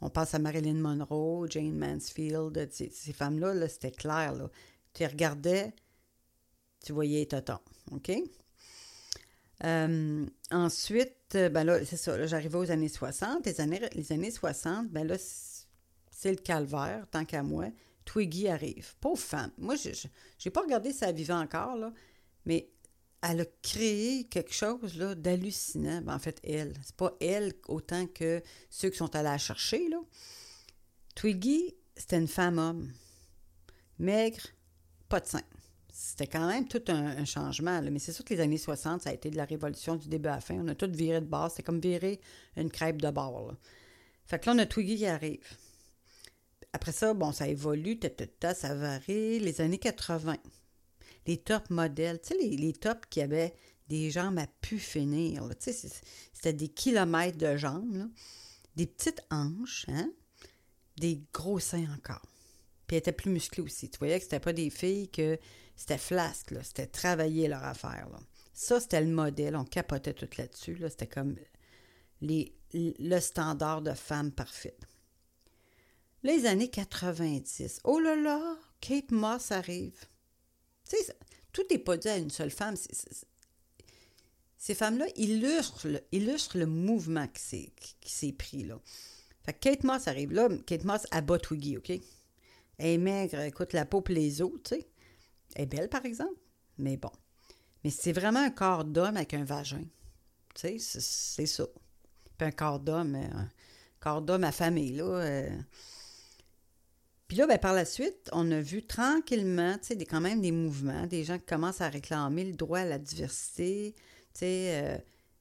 On 0.00 0.10
pense 0.10 0.34
à 0.34 0.38
Marilyn 0.38 0.74
Monroe, 0.74 1.46
Jane 1.48 1.78
Mansfield, 1.78 2.68
ces, 2.70 3.12
femmes-là, 3.12 3.54
-là, 3.54 3.68
c'était 3.68 3.92
clair, 3.92 4.34
là. 4.34 4.50
Tu 4.92 5.06
regardais, 5.06 5.72
tu 6.84 6.92
voyais 6.92 7.26
les 7.30 7.38
OK? 7.90 8.12
Euh, 9.64 10.26
ensuite, 10.50 11.34
euh, 11.34 11.48
ben 11.48 11.64
là, 11.64 11.84
c'est 11.84 11.96
ça, 11.96 12.26
j'arrivais 12.26 12.58
aux 12.58 12.70
années 12.70 12.88
60. 12.88 13.46
Les 13.46 13.60
années, 13.60 13.80
les 13.94 14.12
années 14.12 14.30
60, 14.30 14.88
ben 14.88 15.06
là, 15.06 15.16
c'est 16.10 16.30
le 16.30 16.36
calvaire, 16.36 17.06
tant 17.10 17.24
qu'à 17.24 17.42
moi. 17.42 17.66
Twiggy 18.04 18.48
arrive. 18.48 18.94
Pauvre 19.00 19.20
femme. 19.20 19.52
Moi, 19.58 19.76
je 19.76 19.90
n'ai 19.90 20.50
pas 20.50 20.62
regardé 20.62 20.92
si 20.92 21.04
elle 21.04 21.14
vivait 21.14 21.32
encore, 21.32 21.76
là, 21.76 21.92
mais 22.44 22.68
elle 23.22 23.42
a 23.42 23.44
créé 23.62 24.24
quelque 24.24 24.52
chose 24.52 24.96
là, 24.96 25.14
d'hallucinant. 25.14 26.02
Ben, 26.02 26.14
en 26.14 26.18
fait, 26.18 26.40
elle. 26.42 26.74
C'est 26.84 26.96
pas 26.96 27.16
elle 27.20 27.54
autant 27.68 28.06
que 28.06 28.42
ceux 28.68 28.90
qui 28.90 28.96
sont 28.96 29.14
allés 29.14 29.24
la 29.24 29.38
chercher. 29.38 29.88
Là. 29.88 30.00
Twiggy, 31.14 31.74
c'était 31.96 32.18
une 32.18 32.28
femme-homme. 32.28 32.90
Maigre, 33.98 34.42
pas 35.08 35.20
de 35.20 35.26
sein. 35.26 35.42
C'était 35.94 36.26
quand 36.26 36.48
même 36.48 36.66
tout 36.66 36.82
un, 36.88 37.24
changement. 37.26 37.82
Mais 37.82 37.98
c'est 37.98 38.12
sûr 38.12 38.24
que 38.24 38.32
les 38.32 38.40
années 38.40 38.56
60, 38.56 39.02
ça 39.02 39.10
a 39.10 39.12
été 39.12 39.30
de 39.30 39.36
la 39.36 39.44
révolution 39.44 39.96
du 39.96 40.08
début 40.08 40.30
à 40.30 40.36
la 40.36 40.40
fin. 40.40 40.54
On 40.54 40.68
a 40.68 40.74
tout 40.74 40.90
viré 40.90 41.20
de 41.20 41.26
base. 41.26 41.52
C'était 41.52 41.64
comme 41.64 41.80
virer 41.80 42.18
une 42.56 42.70
crêpe 42.70 43.02
de 43.02 43.10
bord. 43.10 43.54
Fait 44.24 44.38
que 44.38 44.46
là, 44.46 44.54
on 44.56 44.58
a 44.58 44.66
Twiggy 44.66 44.96
qui 44.96 45.06
arrive. 45.06 45.46
Après 46.72 46.92
ça, 46.92 47.12
bon, 47.12 47.32
ça 47.32 47.46
évolue, 47.46 48.00
ça 48.54 48.74
varie. 48.74 49.38
Les 49.38 49.60
années 49.60 49.78
80, 49.78 50.38
les 51.26 51.36
top 51.36 51.68
modèles, 51.68 52.20
tu 52.22 52.28
sais, 52.28 52.38
les, 52.38 52.72
tops 52.72 53.06
qui 53.10 53.20
avaient 53.20 53.54
des 53.88 54.10
jambes 54.10 54.38
à 54.38 54.46
pu 54.46 54.78
finir. 54.78 55.46
Tu 55.60 55.72
sais, 55.74 55.90
c'était 56.32 56.54
des 56.54 56.68
kilomètres 56.68 57.36
de 57.36 57.58
jambes, 57.58 58.08
des 58.76 58.86
petites 58.86 59.20
hanches, 59.30 59.84
hein? 59.88 60.10
des 60.96 61.22
gros 61.34 61.58
seins 61.58 61.86
encore. 61.94 62.22
Puis 62.86 62.96
elles 62.96 63.00
étaient 63.00 63.12
plus 63.12 63.30
musclées 63.30 63.62
aussi. 63.62 63.90
Tu 63.90 63.98
voyais 63.98 64.16
que 64.16 64.24
c'était 64.24 64.40
pas 64.40 64.54
des 64.54 64.70
filles 64.70 65.10
que 65.10 65.38
c'était 65.76 65.98
flasque, 65.98 66.54
c'était 66.62 66.86
travailler 66.86 67.48
leur 67.48 67.64
affaire. 67.64 68.08
Là. 68.10 68.18
Ça, 68.52 68.80
c'était 68.80 69.00
le 69.00 69.12
modèle. 69.12 69.56
On 69.56 69.64
capotait 69.64 70.14
tout 70.14 70.28
là-dessus. 70.36 70.74
Là. 70.76 70.90
C'était 70.90 71.06
comme 71.06 71.36
les, 72.20 72.54
le 72.72 73.20
standard 73.20 73.82
de 73.82 73.92
femme 73.92 74.32
parfaite. 74.32 74.86
Les 76.22 76.46
années 76.46 76.70
90. 76.70 77.80
Oh 77.84 77.98
là 77.98 78.14
là, 78.14 78.56
Kate 78.80 79.10
Moss 79.10 79.50
arrive. 79.50 79.98
Tu 80.88 80.96
sais, 80.96 81.16
tout 81.52 81.62
n'est 81.70 81.78
pas 81.78 81.96
dû 81.96 82.08
à 82.08 82.16
une 82.16 82.30
seule 82.30 82.50
femme. 82.50 82.76
ces 84.56 84.74
femmes-là 84.74 85.06
illustrent, 85.16 86.58
le 86.58 86.66
mouvement 86.66 87.26
qui 87.26 87.72
s'est 88.04 88.32
pris. 88.32 88.62
Là. 88.62 88.78
Fait 89.44 89.52
que 89.52 89.58
Kate 89.58 89.84
Moss 89.84 90.06
arrive 90.06 90.32
là. 90.32 90.48
Kate 90.66 90.84
Moss 90.84 91.06
abat 91.10 91.38
Twiggy, 91.38 91.76
OK? 91.78 91.90
Elle 91.90 92.86
est 92.86 92.98
maigre, 92.98 93.40
écoute, 93.40 93.72
la 93.72 93.84
peau 93.84 94.00
pour 94.00 94.14
les 94.14 94.42
os, 94.42 94.52
tu 94.64 94.76
sais. 94.76 94.88
Est 95.56 95.66
belle, 95.66 95.88
par 95.88 96.04
exemple, 96.04 96.40
mais 96.78 96.96
bon. 96.96 97.10
Mais 97.84 97.90
c'est 97.90 98.12
vraiment 98.12 98.40
un 98.40 98.50
corps 98.50 98.84
d'homme 98.84 99.16
avec 99.16 99.34
un 99.34 99.44
vagin. 99.44 99.84
Tu 100.54 100.78
sais, 100.78 101.00
c'est 101.00 101.46
ça. 101.46 101.66
Puis 102.38 102.46
un 102.46 102.50
corps 102.50 102.80
d'homme, 102.80 103.14
euh, 103.14 103.36
un 103.36 103.48
corps 104.00 104.22
d'homme 104.22 104.44
affamé, 104.44 104.90
là. 104.90 105.04
Euh. 105.04 105.50
Puis 107.28 107.36
là, 107.38 107.46
ben, 107.46 107.58
par 107.58 107.72
la 107.72 107.84
suite, 107.84 108.28
on 108.32 108.50
a 108.50 108.60
vu 108.60 108.86
tranquillement, 108.86 109.78
tu 109.78 109.98
sais, 109.98 110.04
quand 110.04 110.20
même 110.20 110.42
des 110.42 110.52
mouvements, 110.52 111.06
des 111.06 111.24
gens 111.24 111.38
qui 111.38 111.46
commencent 111.46 111.80
à 111.80 111.88
réclamer 111.88 112.44
le 112.44 112.52
droit 112.52 112.80
à 112.80 112.84
la 112.84 112.98
diversité, 112.98 113.94
tu 114.34 114.40
sais. 114.40 114.82
Euh. 114.82 114.98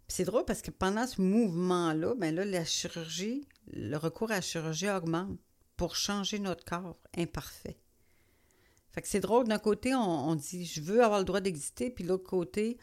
c'est 0.08 0.26
drôle 0.26 0.46
parce 0.46 0.62
que 0.62 0.72
pendant 0.72 1.06
ce 1.08 1.22
mouvement-là, 1.22 2.16
ben 2.16 2.34
là, 2.34 2.46
la 2.46 2.66
chirurgie, 2.66 3.48
le 3.74 3.98
recours 3.98 4.32
à 4.32 4.36
la 4.36 4.42
chirurgie 4.42 4.90
augmente 4.90 5.38
pour 5.78 5.96
changer 5.96 6.40
notre 6.40 6.64
corps 6.64 6.98
imparfait. 7.18 7.81
Fait 8.92 9.02
que 9.02 9.08
c'est 9.08 9.20
drôle, 9.22 9.48
d'un 9.48 9.60
côté, 9.60 9.96
on, 9.96 10.36
dit 10.36 10.66
je 10.66 10.82
veux 10.82 11.04
avoir 11.04 11.20
le 11.20 11.26
droit 11.26 11.40
d'exister, 11.40 11.90
puis 11.90 12.04
l'autre 12.04 12.28
côté, 12.28 12.78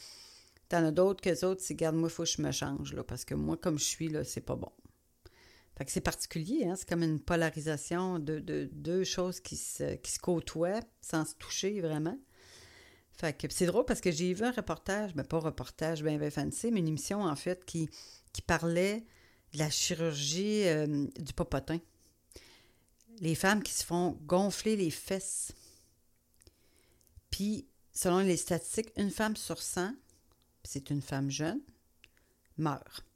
t'en 0.69 0.85
as 0.85 0.91
d'autres 0.91 1.21
que 1.21 1.29
les 1.29 1.45
autres, 1.45 1.61
c'est 1.63 1.75
garde, 1.75 1.97
moi, 1.97 2.09
il 2.09 2.13
faut 2.13 2.23
que 2.23 2.31
je 2.31 2.41
me 2.41 2.51
change, 2.51 2.95
là, 2.95 3.05
parce 3.05 3.25
que 3.25 3.35
moi, 3.35 3.57
comme 3.57 3.79
je 3.79 3.85
suis, 3.85 4.09
là, 4.09 4.25
c'est 4.25 4.41
pas 4.41 4.57
bon. 4.57 4.73
Fait 5.77 5.85
que 5.85 5.93
c'est 5.93 6.01
particulier, 6.01 6.65
hein? 6.65 6.75
c'est 6.77 6.89
comme 6.89 7.05
une 7.05 7.21
polarisation 7.21 8.19
de, 8.19 8.69
deux 8.73 9.05
choses 9.05 9.39
qui 9.39 9.57
se, 9.57 9.95
qui 9.95 10.11
se 10.11 10.19
côtoient 10.19 10.81
sans 11.01 11.25
se 11.25 11.35
toucher 11.37 11.81
vraiment. 11.81 12.19
Fait 13.13 13.33
que 13.33 13.47
c'est 13.51 13.67
drôle 13.67 13.85
parce 13.85 14.01
que 14.01 14.11
j'ai 14.11 14.35
vu 14.35 14.45
un 14.45 14.51
reportage, 14.51 15.11
mais 15.15 15.23
ben, 15.23 15.29
pas 15.29 15.37
un 15.37 15.41
reportage 15.41 16.03
bien 16.03 16.19
ben 16.19 16.31
fancy, 16.33 16.73
mais 16.73 16.81
une 16.81 16.89
émission 16.89 17.23
en 17.23 17.37
fait 17.37 17.65
qui, 17.65 17.89
qui 18.33 18.43
parlait 18.43 19.05
de 19.53 19.59
la 19.59 19.71
chirurgie 19.71 20.67
euh, 20.67 21.07
du 21.17 21.33
popotin. 21.33 21.79
Les 23.21 23.37
femmes 23.37 23.63
qui 23.63 23.73
se 23.73 23.85
font 23.85 24.19
gonfler 24.23 24.75
les 24.75 24.91
fesses 24.91 25.53
puis, 27.39 27.69
selon 27.93 28.19
les 28.19 28.37
statistiques, 28.37 28.91
une 28.97 29.13
femme 29.13 29.37
sur 29.37 29.63
100, 29.63 29.93
c'est 30.65 30.91
une 30.91 31.01
femme 31.01 31.31
jeune, 31.31 31.61
meurt 32.57 33.07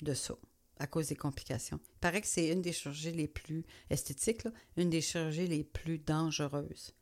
de 0.00 0.14
ça 0.14 0.34
à 0.78 0.86
cause 0.86 1.08
des 1.08 1.14
complications. 1.14 1.78
Il 1.82 1.98
paraît 1.98 2.22
que 2.22 2.26
c'est 2.26 2.48
une 2.48 2.62
des 2.62 2.72
chirurgies 2.72 3.12
les 3.12 3.28
plus 3.28 3.66
esthétiques, 3.90 4.48
une 4.78 4.88
des 4.88 5.02
chirurgies 5.02 5.46
les 5.46 5.62
plus 5.62 5.98
dangereuses. 5.98 6.94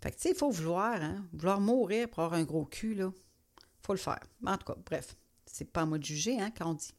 Fait 0.00 0.12
que, 0.12 0.14
tu 0.14 0.22
sais, 0.22 0.30
il 0.30 0.36
faut 0.36 0.52
vouloir, 0.52 1.02
hein, 1.02 1.26
vouloir 1.32 1.60
mourir 1.60 2.08
pour 2.08 2.22
avoir 2.22 2.38
un 2.38 2.44
gros 2.44 2.66
cul, 2.66 2.94
là. 2.94 3.12
faut 3.82 3.92
le 3.92 3.98
faire. 3.98 4.22
En 4.46 4.56
tout 4.58 4.66
cas, 4.66 4.78
bref, 4.86 5.16
c'est 5.44 5.64
pas 5.64 5.82
à 5.82 5.86
moi 5.86 5.98
de 5.98 6.04
juger, 6.04 6.40
hein, 6.40 6.52
quand 6.56 6.70
on 6.70 6.74
dit. 6.74 6.94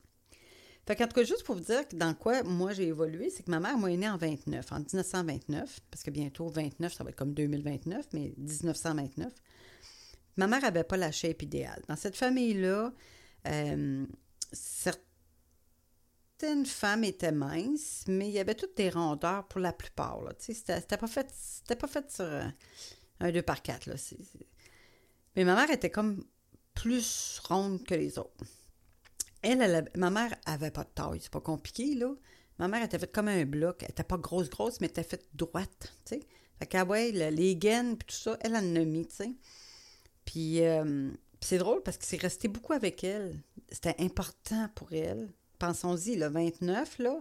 Fait 0.87 0.95
qu'en 0.95 1.05
tout 1.05 1.15
cas, 1.15 1.23
juste 1.25 1.43
pour 1.43 1.55
vous 1.55 1.61
dire 1.65 1.83
dans 1.93 2.13
quoi 2.13 2.43
moi 2.43 2.71
j'ai 2.71 2.87
évolué, 2.87 3.29
c'est 3.29 3.43
que 3.43 3.51
ma 3.51 3.59
mère, 3.59 3.77
moi, 3.77 3.91
est 3.91 3.97
née 3.97 4.09
en 4.09 4.15
29, 4.15 4.71
en 4.71 4.79
1929, 4.79 5.81
parce 5.91 6.01
que 6.01 6.11
bientôt 6.11 6.47
29, 6.47 6.93
ça 6.93 7.03
va 7.03 7.09
être 7.09 7.17
comme 7.17 7.33
2029, 7.33 8.07
mais 8.13 8.33
1929. 8.37 9.33
Ma 10.37 10.47
mère 10.47 10.61
n'avait 10.61 10.85
pas 10.85 10.95
la 10.95 11.11
shape 11.11 11.41
idéale. 11.41 11.81
Dans 11.89 11.97
cette 11.97 12.15
famille-là, 12.15 12.93
euh, 13.47 14.05
certaines 14.53 14.95
femmes 16.65 17.03
étaient 17.03 17.33
minces, 17.33 18.05
mais 18.07 18.29
il 18.29 18.33
y 18.33 18.39
avait 18.39 18.55
toutes 18.55 18.77
des 18.77 18.89
rondeurs 18.89 19.45
pour 19.49 19.59
la 19.59 19.73
plupart. 19.73 20.21
C'était 20.39 20.79
pas 20.97 21.07
fait, 21.07 21.27
pas 21.77 21.87
fait 21.87 22.09
sur 22.09 22.25
un 23.19 23.31
2 23.31 23.41
par 23.41 23.61
4. 23.61 23.87
Là. 23.87 23.95
Mais 25.35 25.43
ma 25.43 25.55
mère 25.55 25.69
était 25.69 25.89
comme 25.89 26.23
plus 26.73 27.41
ronde 27.43 27.83
que 27.83 27.95
les 27.95 28.17
autres. 28.17 28.45
Elle, 29.41 29.89
ma 29.95 30.09
mère 30.09 30.35
avait 30.45 30.71
pas 30.71 30.83
de 30.83 30.89
taille, 30.93 31.19
c'est 31.21 31.31
pas 31.31 31.41
compliqué, 31.41 31.95
là. 31.95 32.13
Ma 32.59 32.67
mère 32.67 32.83
était 32.83 32.97
faite 32.97 33.11
comme 33.11 33.27
un 33.27 33.45
bloc. 33.45 33.83
Elle 33.83 33.91
était 33.91 34.03
pas 34.03 34.17
grosse, 34.17 34.49
grosse, 34.49 34.81
mais 34.81 34.87
elle 34.87 34.91
était 34.91 35.03
faite 35.03 35.27
droite, 35.33 35.93
tu 36.05 36.15
sais. 36.15 36.83
Ouais, 36.83 37.11
les 37.11 37.55
gaines, 37.55 37.97
puis 37.97 38.07
tout 38.07 38.15
ça, 38.15 38.37
elle 38.41 38.55
en 38.55 38.75
a 38.75 38.83
mis, 38.83 39.05
tu 39.05 39.15
sais. 39.15 39.31
Puis, 40.25 40.63
euh, 40.63 41.11
c'est 41.39 41.59
drôle 41.59 41.83
parce 41.83 41.97
que 41.97 42.05
c'est 42.05 42.21
resté 42.21 42.47
beaucoup 42.47 42.73
avec 42.73 43.03
elle. 43.03 43.39
C'était 43.71 43.95
important 43.99 44.69
pour 44.73 44.91
elle. 44.91 45.29
Pensons-y, 45.59 46.15
le 46.15 46.27
29, 46.27 46.97
là, 46.99 47.19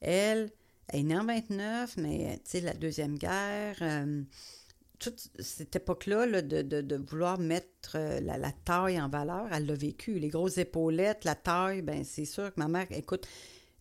elle, 0.00 0.50
elle 0.88 1.00
est 1.00 1.02
née 1.02 1.18
en 1.18 1.26
29, 1.26 1.96
mais, 1.98 2.40
tu 2.44 2.50
sais, 2.50 2.60
la 2.60 2.74
Deuxième 2.74 3.18
Guerre... 3.18 3.76
Euh, 3.82 4.22
toute 5.02 5.28
cette 5.40 5.74
époque-là 5.74 6.42
de, 6.42 6.96
vouloir 6.96 7.38
mettre 7.38 7.96
euh, 7.96 8.20
la, 8.20 8.52
taille 8.52 9.00
en 9.00 9.08
valeur, 9.08 9.48
elle 9.52 9.66
l'a 9.66 9.74
vécu. 9.74 10.18
Les 10.18 10.28
grosses 10.28 10.58
épaulettes, 10.58 11.24
la 11.24 11.34
taille, 11.34 11.82
ben 11.82 12.04
c'est 12.04 12.24
sûr 12.24 12.54
que 12.54 12.60
ma 12.60 12.68
mère, 12.68 12.86
écoute, 12.90 13.26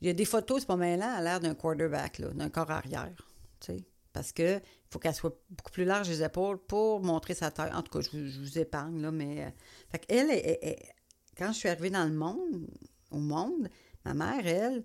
il 0.02 0.08
y 0.08 0.10
a 0.10 0.14
des 0.14 0.26
photos, 0.26 0.62
c'est 0.62 0.68
pas 0.68 0.76
là, 0.76 1.14
à 1.14 1.22
l'air 1.22 1.40
d'un 1.40 1.54
quarterback, 1.54 2.22
d'un 2.22 2.50
corps 2.50 2.72
arrière, 2.72 3.14
parce 4.12 4.32
que 4.32 4.60
faut 4.90 5.00
qu'elle 5.00 5.14
soit 5.14 5.40
beaucoup 5.50 5.72
plus 5.72 5.86
large 5.86 6.10
les 6.10 6.24
épaules 6.24 6.58
pour 6.58 7.02
montrer 7.02 7.36
sa 7.36 7.52
taille. 7.52 7.72
En 7.74 7.84
tout 7.84 8.00
cas, 8.00 8.10
je, 8.12 8.40
vous 8.40 8.58
épargne, 8.58 9.02
là, 9.02 9.12
mais... 9.12 9.46
Euh, 9.46 9.50
fait 9.90 10.00
qu'elle, 10.00 10.84
quand 11.38 11.54
je 11.54 11.58
suis 11.60 11.70
arrivée 11.70 11.92
dans 11.92 12.06
le 12.06 12.14
monde, 12.14 12.68
au 13.12 13.20
monde, 13.20 13.70
ma 14.04 14.14
mère, 14.14 14.46
elle, 14.46 14.84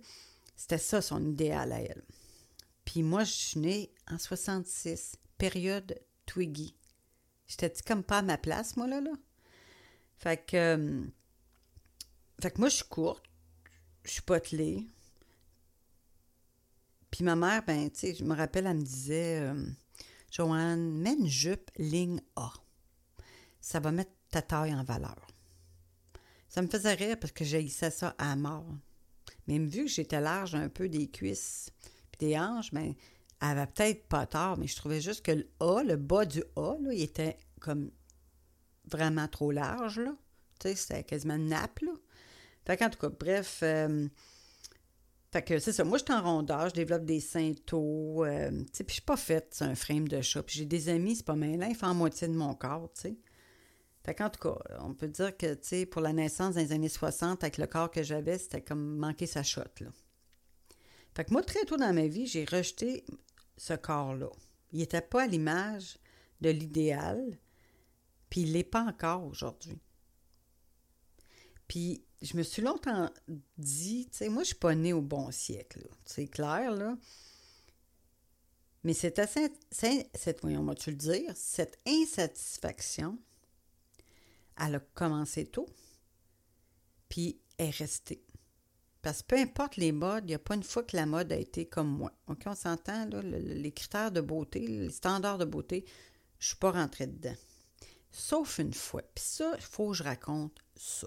c'était 0.54 0.78
ça 0.78 1.00
son 1.00 1.24
idéal 1.24 1.72
à 1.72 1.80
elle. 1.80 2.04
Puis 2.84 3.02
moi, 3.02 3.24
je 3.24 3.32
suis 3.32 3.60
née 3.60 3.90
en 4.10 4.18
66, 4.18 5.16
période 5.38 5.98
Twiggy. 6.26 6.74
J'étais 7.46 7.72
comme 7.86 8.02
pas 8.02 8.18
à 8.18 8.22
ma 8.22 8.38
place, 8.38 8.76
moi, 8.76 8.86
là, 8.86 9.00
là? 9.00 9.12
Fait 10.18 10.44
que, 10.44 10.56
euh, 10.56 11.04
fait 12.40 12.50
que 12.50 12.60
moi, 12.60 12.68
je 12.68 12.76
suis 12.76 12.84
courte, 12.84 13.24
je 14.04 14.10
suis 14.12 14.22
potelée. 14.22 14.86
Puis 17.10 17.24
ma 17.24 17.36
mère, 17.36 17.64
ben, 17.64 17.90
tu 17.90 18.00
sais, 18.00 18.14
je 18.14 18.24
me 18.24 18.34
rappelle, 18.34 18.66
elle 18.66 18.78
me 18.78 18.82
disait, 18.82 19.40
euh, 19.40 19.66
Joanne, 20.30 20.98
mets 20.98 21.14
une 21.14 21.28
jupe 21.28 21.70
ligne 21.76 22.20
A. 22.34 22.52
Ça 23.60 23.80
va 23.80 23.92
mettre 23.92 24.12
ta 24.30 24.42
taille 24.42 24.74
en 24.74 24.84
valeur. 24.84 25.26
Ça 26.48 26.62
me 26.62 26.68
faisait 26.68 26.94
rire 26.94 27.18
parce 27.18 27.32
que 27.32 27.44
j'haïssais 27.44 27.90
ça 27.90 28.14
à 28.18 28.34
mort. 28.36 28.74
Mais 29.46 29.58
vu 29.58 29.84
que 29.84 29.90
j'étais 29.90 30.20
large 30.20 30.54
un 30.54 30.68
peu 30.68 30.88
des 30.88 31.08
cuisses 31.08 31.70
puis 32.10 32.28
des 32.28 32.38
hanches, 32.38 32.72
ben, 32.72 32.94
avait 33.40 33.66
peut-être 33.66 34.06
pas 34.08 34.26
tort, 34.26 34.58
mais 34.58 34.66
je 34.66 34.76
trouvais 34.76 35.00
juste 35.00 35.24
que 35.24 35.32
le 35.32 35.48
A, 35.60 35.82
le 35.82 35.96
bas 35.96 36.24
du 36.24 36.42
A, 36.56 36.76
là, 36.80 36.92
il 36.92 37.02
était 37.02 37.36
comme 37.60 37.90
vraiment 38.90 39.28
trop 39.28 39.50
large. 39.50 40.00
Là. 40.00 40.14
Tu 40.60 40.68
sais, 40.68 40.74
c'était 40.74 41.04
quasiment 41.04 41.34
une 41.34 41.48
nappe. 41.48 41.80
Là. 41.80 41.92
Fait 42.66 42.76
qu'en 42.76 42.90
tout 42.90 42.98
cas, 42.98 43.08
bref. 43.08 43.60
Euh, 43.62 44.08
fait 45.32 45.42
que 45.42 45.58
c'est 45.58 45.72
ça. 45.72 45.84
Moi, 45.84 45.98
je 45.98 46.04
suis 46.04 46.14
en 46.14 46.22
rondeur, 46.22 46.68
je 46.70 46.74
développe 46.74 47.04
des 47.04 47.22
tôt. 47.66 48.24
Euh, 48.24 48.50
tu 48.50 48.66
sais, 48.72 48.84
puis 48.84 48.94
je 48.94 49.00
suis 49.00 49.02
pas 49.02 49.16
faite, 49.16 49.56
un 49.60 49.74
frame 49.74 50.08
de 50.08 50.20
chat. 50.22 50.42
Puis 50.42 50.58
j'ai 50.58 50.64
des 50.64 50.88
amis, 50.88 51.16
c'est 51.16 51.26
pas 51.26 51.34
malin, 51.34 51.68
ils 51.68 51.76
font 51.76 51.88
en 51.88 51.94
moitié 51.94 52.28
de 52.28 52.34
mon 52.34 52.54
corps, 52.54 52.90
tu 52.94 53.02
sais. 53.02 53.18
Fait 54.04 54.14
qu'en 54.14 54.30
tout 54.30 54.38
cas, 54.38 54.56
on 54.80 54.94
peut 54.94 55.08
dire 55.08 55.36
que, 55.36 55.54
tu 55.54 55.68
sais, 55.68 55.86
pour 55.86 56.00
la 56.00 56.12
naissance 56.12 56.54
dans 56.54 56.60
les 56.60 56.72
années 56.72 56.88
60, 56.88 57.42
avec 57.42 57.58
le 57.58 57.66
corps 57.66 57.90
que 57.90 58.04
j'avais, 58.04 58.38
c'était 58.38 58.62
comme 58.62 58.96
manquer 58.96 59.26
sa 59.26 59.42
shot, 59.42 59.62
là. 59.80 59.88
Fait 61.16 61.24
que 61.24 61.32
moi, 61.32 61.42
très 61.42 61.64
tôt 61.64 61.76
dans 61.76 61.92
ma 61.94 62.06
vie, 62.06 62.26
j'ai 62.26 62.44
rejeté 62.44 63.04
ce 63.56 63.74
corps-là. 63.74 64.30
Il 64.72 64.80
n'était 64.80 65.02
pas 65.02 65.22
à 65.22 65.26
l'image 65.26 65.98
de 66.40 66.50
l'idéal, 66.50 67.38
puis 68.28 68.42
il 68.42 68.52
l'est 68.52 68.64
pas 68.64 68.82
encore 68.82 69.24
aujourd'hui. 69.24 69.78
Puis 71.68 72.04
je 72.22 72.36
me 72.36 72.42
suis 72.42 72.62
longtemps 72.62 73.10
dit, 73.58 74.08
tu 74.10 74.18
sais, 74.18 74.28
moi, 74.28 74.42
je 74.42 74.48
suis 74.48 74.56
pas 74.56 74.74
née 74.74 74.92
au 74.92 75.02
bon 75.02 75.30
siècle, 75.30 75.86
c'est 76.04 76.28
clair, 76.28 76.72
là. 76.72 76.96
Mais 78.84 78.94
assez, 79.18 79.52
cette, 79.72 80.40
voyons, 80.42 80.72
tu 80.74 80.90
le 80.90 80.96
dire, 80.96 81.32
cette 81.34 81.80
insatisfaction, 81.86 83.18
elle 84.60 84.76
a 84.76 84.80
commencé 84.94 85.46
tôt, 85.46 85.66
puis 87.08 87.40
est 87.58 87.70
restée. 87.70 88.22
Parce 89.06 89.22
que 89.22 89.26
peu 89.28 89.36
importe 89.36 89.76
les 89.76 89.92
modes, 89.92 90.24
il 90.24 90.30
n'y 90.30 90.34
a 90.34 90.40
pas 90.40 90.56
une 90.56 90.64
fois 90.64 90.82
que 90.82 90.96
la 90.96 91.06
mode 91.06 91.30
a 91.30 91.36
été 91.36 91.64
comme 91.64 91.86
moi. 91.86 92.10
OK, 92.26 92.40
on 92.46 92.56
s'entend, 92.56 93.08
là, 93.08 93.22
les 93.22 93.70
critères 93.70 94.10
de 94.10 94.20
beauté, 94.20 94.58
les 94.58 94.90
standards 94.90 95.38
de 95.38 95.44
beauté, 95.44 95.84
je 96.40 96.46
ne 96.46 96.48
suis 96.48 96.56
pas 96.56 96.72
rentrée 96.72 97.06
dedans. 97.06 97.36
Sauf 98.10 98.58
une 98.58 98.74
fois. 98.74 99.02
Puis 99.14 99.24
ça, 99.24 99.52
il 99.54 99.62
faut 99.62 99.90
que 99.90 99.96
je 99.96 100.02
raconte 100.02 100.58
ça. 100.74 101.06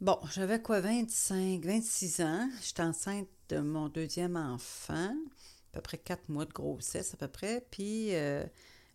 Bon, 0.00 0.18
j'avais 0.32 0.62
quoi, 0.62 0.80
25, 0.80 1.62
26 1.62 2.22
ans. 2.22 2.48
J'étais 2.62 2.84
enceinte 2.84 3.28
de 3.50 3.58
mon 3.58 3.90
deuxième 3.90 4.38
enfant, 4.38 5.10
à 5.10 5.72
peu 5.72 5.82
près 5.82 5.98
quatre 5.98 6.30
mois 6.30 6.46
de 6.46 6.52
grossesse 6.54 7.12
à 7.12 7.18
peu 7.18 7.28
près. 7.28 7.66
Puis 7.70 8.14
euh, 8.14 8.42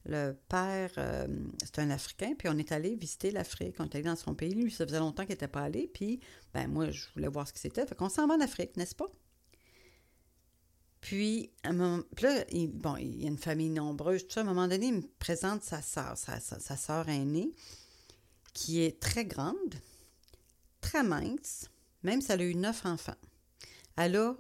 le 0.06 0.34
père, 0.50 0.92
euh, 0.98 1.28
c'est 1.64 1.80
un 1.80 1.90
Africain, 1.90 2.34
puis 2.38 2.50
on 2.50 2.58
est 2.58 2.72
allé 2.72 2.96
visiter 2.96 3.32
l'Afrique. 3.32 3.76
On 3.80 3.86
est 3.86 3.96
allé 3.96 4.04
dans 4.04 4.18
son 4.18 4.36
pays. 4.36 4.54
Lui, 4.54 4.70
ça 4.70 4.86
faisait 4.86 5.00
longtemps 5.00 5.24
qu'il 5.24 5.32
n'était 5.32 5.48
pas 5.48 5.62
allé. 5.62 5.90
Puis, 5.94 6.20
ben 6.54 6.68
moi, 6.68 6.92
je 6.92 7.06
voulais 7.14 7.30
voir 7.30 7.48
ce 7.48 7.54
que 7.54 7.60
c'était. 7.60 7.86
Fait 7.86 7.96
qu'on 7.96 8.10
s'en 8.10 8.28
va 8.28 8.36
en 8.36 8.42
Afrique, 8.42 8.76
n'est-ce 8.76 8.96
pas? 8.96 9.10
Puis, 11.00 11.52
moment, 11.66 12.04
là, 12.22 12.46
il, 12.52 12.68
bon, 12.68 12.98
il 12.98 13.22
y 13.22 13.26
a 13.26 13.30
une 13.30 13.38
famille 13.38 13.70
nombreuse, 13.70 14.28
tout 14.28 14.34
ça. 14.34 14.42
À 14.42 14.44
un 14.44 14.48
moment 14.48 14.68
donné, 14.68 14.88
il 14.88 14.96
me 14.96 15.08
présente 15.20 15.64
sa 15.64 15.82
sœur, 15.82 16.18
sa, 16.18 16.40
sa, 16.40 16.78
sœur 16.78 17.08
aînée, 17.08 17.54
qui 18.54 18.82
est 18.82 19.00
très 19.00 19.26
grande, 19.26 19.76
très 20.82 21.04
mince, 21.04 21.70
même 22.04 22.22
si 22.22 22.32
elle 22.32 22.42
a 22.42 22.46
eu 22.46 22.56
neuf 22.56 22.86
enfants. 22.86 23.16
Elle 23.96 24.18
a 24.18 24.36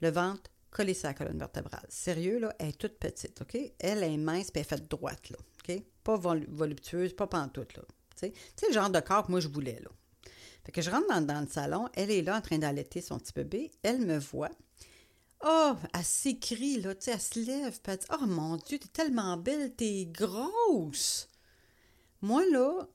le 0.00 0.10
ventre 0.10 0.50
collé 0.78 0.94
sur 0.94 1.08
la 1.08 1.14
colonne 1.14 1.38
vertébrale. 1.38 1.84
Sérieux, 1.88 2.38
là, 2.38 2.54
elle 2.60 2.68
est 2.68 2.78
toute 2.78 2.98
petite, 2.98 3.42
OK? 3.42 3.58
Elle 3.80 4.04
est 4.04 4.16
mince, 4.16 4.52
puis 4.52 4.60
elle 4.60 4.66
est 4.66 4.68
faite 4.68 4.88
droite, 4.88 5.28
là, 5.30 5.36
OK? 5.58 5.82
Pas 6.04 6.16
voluptueuse, 6.16 7.14
pas 7.14 7.26
pantoute, 7.26 7.76
là. 7.76 7.82
Sais, 8.14 8.32
le 8.68 8.72
genre 8.72 8.88
de 8.88 9.00
corps 9.00 9.26
que 9.26 9.32
moi, 9.32 9.40
je 9.40 9.48
voulais, 9.48 9.80
là. 9.82 9.90
Fait 10.64 10.70
que 10.70 10.80
je 10.80 10.90
rentre 10.90 11.08
dans, 11.08 11.40
le 11.40 11.48
salon, 11.48 11.88
elle 11.94 12.12
est 12.12 12.22
là 12.22 12.36
en 12.36 12.40
train 12.40 12.58
d'allaiter 12.58 13.00
son 13.00 13.18
petit 13.18 13.32
bébé, 13.32 13.72
elle 13.82 14.06
me 14.06 14.18
voit, 14.18 14.50
Oh, 15.44 15.74
elle 15.94 16.04
s'écrie, 16.04 16.80
là, 16.80 16.94
tu 16.94 17.06
sais, 17.06 17.12
elle 17.12 17.20
se 17.20 17.40
lève, 17.40 17.80
puis 17.80 17.92
elle 17.92 17.98
dit 17.98 18.06
Oh 18.12 18.26
mon 18.26 18.56
Dieu, 18.56 18.78
t'es 18.78 18.88
tellement 18.88 19.36
belle, 19.36 19.74
t'es 19.74 20.06
grosse. 20.06 21.28
Moi, 22.20 22.44
là, 22.50 22.86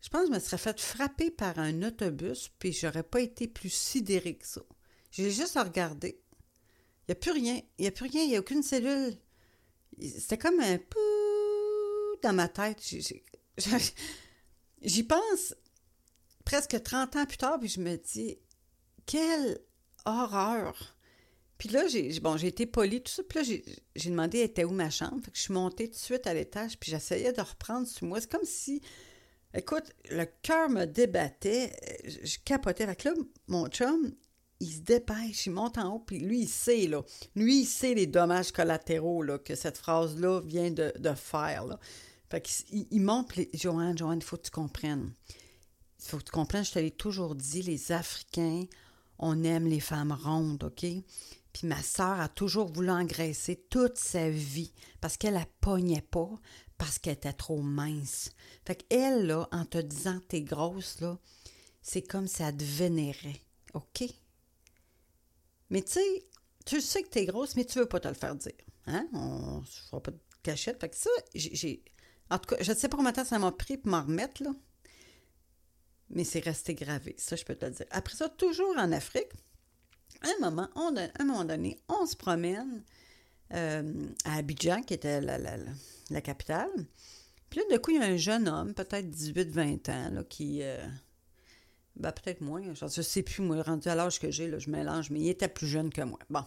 je 0.00 0.08
pense 0.08 0.22
que 0.22 0.28
je 0.28 0.32
me 0.32 0.38
serais 0.38 0.58
fait 0.58 0.80
frapper 0.80 1.30
par 1.30 1.58
un 1.58 1.82
autobus, 1.82 2.50
puis 2.58 2.72
j'aurais 2.72 3.02
pas 3.02 3.20
été 3.20 3.48
plus 3.48 3.72
sidérée 3.72 4.36
que 4.36 4.46
ça. 4.46 4.62
J'ai 5.10 5.30
juste 5.30 5.58
à 5.58 5.64
regarder. 5.64 6.21
Il 7.02 7.10
n'y 7.10 7.12
a 7.12 7.16
plus 7.16 7.32
rien. 7.32 7.60
Il 7.78 7.82
n'y 7.82 7.88
a 7.88 7.92
plus 7.92 8.06
rien. 8.06 8.22
Il 8.22 8.28
n'y 8.30 8.36
a 8.36 8.40
aucune 8.40 8.62
cellule. 8.62 9.16
C'était 10.00 10.38
comme 10.38 10.60
un 10.60 10.78
peu 10.78 12.18
dans 12.22 12.32
ma 12.32 12.48
tête. 12.48 12.82
J'y 14.82 15.02
pense 15.02 15.54
presque 16.44 16.82
30 16.82 17.16
ans 17.16 17.26
plus 17.26 17.36
tard, 17.36 17.58
puis 17.58 17.68
je 17.68 17.80
me 17.80 17.96
dis 17.96 18.38
Quelle 19.06 19.60
horreur! 20.04 20.96
Puis 21.58 21.68
là, 21.68 21.86
j'ai 21.86 22.18
bon, 22.18 22.36
été 22.36 22.66
polie, 22.66 23.00
tout 23.02 23.12
ça. 23.12 23.22
Puis 23.22 23.38
là, 23.38 23.44
j'ai 23.94 24.10
demandé 24.10 24.40
était 24.40 24.64
où 24.64 24.70
ma 24.70 24.90
chambre? 24.90 25.22
Que 25.22 25.30
je 25.32 25.42
suis 25.42 25.52
montée 25.52 25.86
tout 25.86 25.94
de 25.94 25.98
suite 25.98 26.26
à 26.26 26.34
l'étage, 26.34 26.76
puis 26.76 26.90
j'essayais 26.90 27.32
de 27.32 27.40
reprendre 27.40 27.86
sur 27.86 28.04
moi. 28.04 28.20
C'est 28.20 28.30
comme 28.30 28.44
si, 28.44 28.82
écoute, 29.54 29.84
le 30.10 30.24
cœur 30.42 30.68
me 30.70 30.86
débattait. 30.86 31.72
Je 32.24 32.38
capotais. 32.44 32.84
Fait 32.84 32.96
que 32.96 33.08
là, 33.10 33.14
mon 33.46 33.68
chum, 33.68 34.12
il 34.62 34.72
se 34.72 34.80
dépêche, 34.80 35.46
il 35.46 35.52
monte 35.52 35.76
en 35.76 35.94
haut, 35.94 35.98
puis 35.98 36.20
lui, 36.20 36.42
il 36.42 36.48
sait, 36.48 36.86
là. 36.86 37.02
Lui, 37.34 37.62
il 37.62 37.66
sait 37.66 37.94
les 37.94 38.06
dommages 38.06 38.52
collatéraux 38.52 39.22
là, 39.22 39.38
que 39.38 39.56
cette 39.56 39.76
phrase-là 39.76 40.40
vient 40.40 40.70
de, 40.70 40.92
faire, 41.16 41.66
là. 41.66 41.80
Fait 42.30 42.40
qu'il 42.40 42.86
il 42.90 43.00
monte, 43.00 43.32
Joanne, 43.52 43.98
Joanne, 43.98 44.20
il 44.20 44.24
faut 44.24 44.36
que 44.36 44.44
tu 44.44 44.50
comprennes. 44.50 45.12
Il 45.98 46.08
faut 46.08 46.18
que 46.18 46.24
tu 46.24 46.30
comprennes, 46.30 46.64
je 46.64 46.72
te 46.72 46.78
l'ai 46.78 46.92
toujours 46.92 47.34
dit, 47.34 47.62
les 47.62 47.90
Africains, 47.90 48.62
on 49.18 49.42
aime 49.42 49.66
les 49.66 49.80
femmes 49.80 50.12
rondes, 50.12 50.62
OK? 50.62 50.86
Puis 51.52 51.66
ma 51.66 51.82
sœur 51.82 52.20
a 52.20 52.28
toujours 52.28 52.72
voulu 52.72 52.90
engraisser 52.90 53.56
toute 53.68 53.98
sa 53.98 54.30
vie 54.30 54.72
parce 55.00 55.16
qu'elle 55.16 55.34
la 55.34 55.46
pognait 55.60 56.06
pas, 56.08 56.30
parce 56.78 56.98
qu'elle 56.98 57.14
était 57.14 57.32
trop 57.32 57.60
mince. 57.60 58.30
Fait 58.64 58.76
qu'elle, 58.76 59.26
là, 59.26 59.48
en 59.50 59.64
te 59.64 59.78
disant 59.78 60.20
t'es 60.28 60.40
grosse, 60.40 61.00
là, 61.00 61.18
c'est 61.82 62.02
comme 62.02 62.28
si 62.28 62.42
elle 62.42 62.56
te 62.56 62.64
vénérait. 62.64 63.42
OK? 63.74 64.04
Mais 65.72 65.80
tu 65.80 65.92
sais, 65.92 66.28
tu 66.66 66.82
sais 66.82 67.02
que 67.02 67.08
t'es 67.08 67.24
grosse, 67.24 67.56
mais 67.56 67.64
tu 67.64 67.78
veux 67.78 67.86
pas 67.86 67.98
te 67.98 68.06
le 68.06 68.14
faire 68.14 68.36
dire. 68.36 68.52
Hein? 68.86 69.08
On 69.14 69.60
ne 69.60 69.64
fera 69.64 70.02
pas 70.02 70.10
de 70.10 70.18
cachette. 70.42 70.78
Fait 70.78 70.90
que 70.90 70.96
ça, 70.96 71.10
j'ai. 71.34 71.82
En 72.30 72.38
tout 72.38 72.54
cas, 72.54 72.62
je 72.62 72.72
ne 72.72 72.76
sais 72.76 72.90
pas 72.90 72.98
combien 72.98 73.10
de 73.10 73.16
temps 73.16 73.24
ça 73.24 73.38
m'a 73.38 73.50
pris 73.52 73.78
pour 73.78 73.90
m'en 73.90 74.02
remettre, 74.02 74.42
là. 74.42 74.50
Mais 76.10 76.24
c'est 76.24 76.40
resté 76.40 76.74
gravé, 76.74 77.14
ça, 77.16 77.36
je 77.36 77.44
peux 77.44 77.54
te 77.54 77.64
le 77.64 77.70
dire. 77.72 77.86
Après 77.90 78.14
ça, 78.14 78.28
toujours 78.28 78.76
en 78.76 78.92
Afrique, 78.92 79.30
un 80.22 80.50
moment, 80.50 80.68
un 80.76 81.24
moment 81.24 81.46
donné, 81.46 81.80
on 81.88 82.04
se 82.04 82.16
promène 82.16 82.84
euh, 83.54 84.08
à 84.26 84.36
Abidjan, 84.36 84.82
qui 84.82 84.92
était 84.92 85.22
la, 85.22 86.20
capitale. 86.20 86.68
Puis 87.48 87.60
là, 87.60 87.64
de 87.74 87.78
coup, 87.78 87.92
il 87.92 87.96
y 87.96 88.02
a 88.02 88.06
un 88.06 88.18
jeune 88.18 88.46
homme, 88.46 88.74
peut-être 88.74 89.06
18-20 89.06 89.90
ans, 89.90 90.10
là, 90.10 90.24
qui. 90.24 90.62
Euh, 90.62 90.86
ben, 91.96 92.12
peut-être 92.12 92.40
moins. 92.40 92.62
Je 92.74 92.84
ne 92.84 92.88
sais 92.88 93.22
plus, 93.22 93.42
moi, 93.42 93.62
rendu 93.62 93.88
à 93.88 93.94
l'âge 93.94 94.18
que 94.18 94.30
j'ai, 94.30 94.58
je 94.58 94.70
mélange, 94.70 95.10
mais 95.10 95.20
il 95.20 95.28
était 95.28 95.48
plus 95.48 95.66
jeune 95.66 95.90
que 95.90 96.02
moi. 96.02 96.18
Bon. 96.30 96.44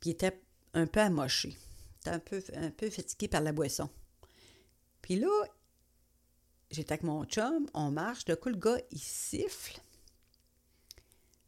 Puis 0.00 0.10
il 0.10 0.12
était 0.12 0.40
un 0.74 0.86
peu 0.86 1.00
amoché. 1.00 1.50
Il 1.50 2.00
était 2.00 2.10
un 2.10 2.18
peu, 2.18 2.42
un 2.54 2.70
peu 2.70 2.90
fatigué 2.90 3.28
par 3.28 3.40
la 3.40 3.52
boisson. 3.52 3.88
Puis 5.00 5.16
là, 5.16 5.28
j'étais 6.70 6.92
avec 6.92 7.04
mon 7.04 7.24
chum, 7.24 7.66
on 7.74 7.90
marche. 7.90 8.24
De 8.24 8.34
coup, 8.34 8.50
le 8.50 8.56
gars, 8.56 8.78
il 8.90 9.00
siffle. 9.00 9.80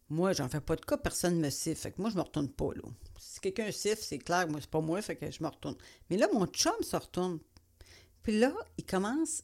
Moi, 0.09 0.33
j'en 0.33 0.49
fais 0.49 0.61
pas 0.61 0.77
de 0.77 0.85
cas, 0.85 0.97
personne 0.97 1.37
ne 1.37 1.41
me 1.41 1.51
siffle. 1.51 1.81
Fait 1.81 1.91
que 1.91 2.01
moi, 2.01 2.11
je 2.11 2.17
me 2.17 2.23
retourne 2.23 2.49
pas, 2.49 2.73
là. 2.75 2.83
Si 3.19 3.41
quelqu'un 3.41 3.73
siffle, 3.73 4.03
c'est 4.03 4.19
clair, 4.19 4.49
moi, 4.49 4.61
c'est 4.61 4.71
pas 4.71 4.81
moi, 4.81 5.03
fait 5.03 5.17
que 5.17 5.31
je 5.31 5.43
me 5.43 5.49
retourne. 5.49 5.77
Mais 6.09 6.17
là, 6.17 6.29
mon 6.33 6.47
chum 6.47 6.77
se 6.81 6.97
retourne. 6.97 7.41
Puis 8.23 8.39
là, 8.39 8.55
il 8.79 8.87
commence 8.87 9.43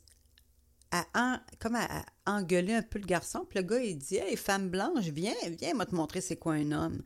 à, 0.92 1.40
comme 1.59 1.76
à, 1.76 2.05
engueuler 2.26 2.74
un 2.74 2.83
peu 2.83 2.98
le 2.98 3.07
garçon. 3.07 3.46
Puis 3.48 3.59
le 3.59 3.64
gars, 3.64 3.81
il 3.81 3.98
dit 3.98 4.16
Hey, 4.16 4.37
femme 4.37 4.68
blanche, 4.68 5.07
viens, 5.07 5.35
viens, 5.59 5.74
moi 5.74 5.87
te 5.87 5.94
montrer 5.94 6.20
c'est 6.20 6.37
quoi 6.37 6.55
un 6.55 6.70
homme. 6.72 7.02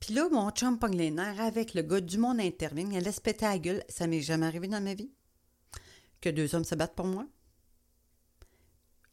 Puis 0.00 0.14
là, 0.14 0.28
mon 0.30 0.50
chum 0.50 0.78
avec 1.38 1.74
le 1.74 1.82
gars 1.82 2.00
du 2.00 2.18
monde 2.18 2.40
intervient. 2.40 2.88
Il 2.90 2.98
laisse 3.02 3.20
péter 3.20 3.46
la 3.46 3.58
gueule. 3.58 3.84
Ça 3.88 4.06
m'est 4.06 4.20
jamais 4.20 4.46
arrivé 4.46 4.68
dans 4.68 4.82
ma 4.82 4.94
vie. 4.94 5.10
Que 6.20 6.28
deux 6.28 6.54
hommes 6.54 6.64
se 6.64 6.74
battent 6.74 6.94
pour 6.94 7.06
moi 7.06 7.26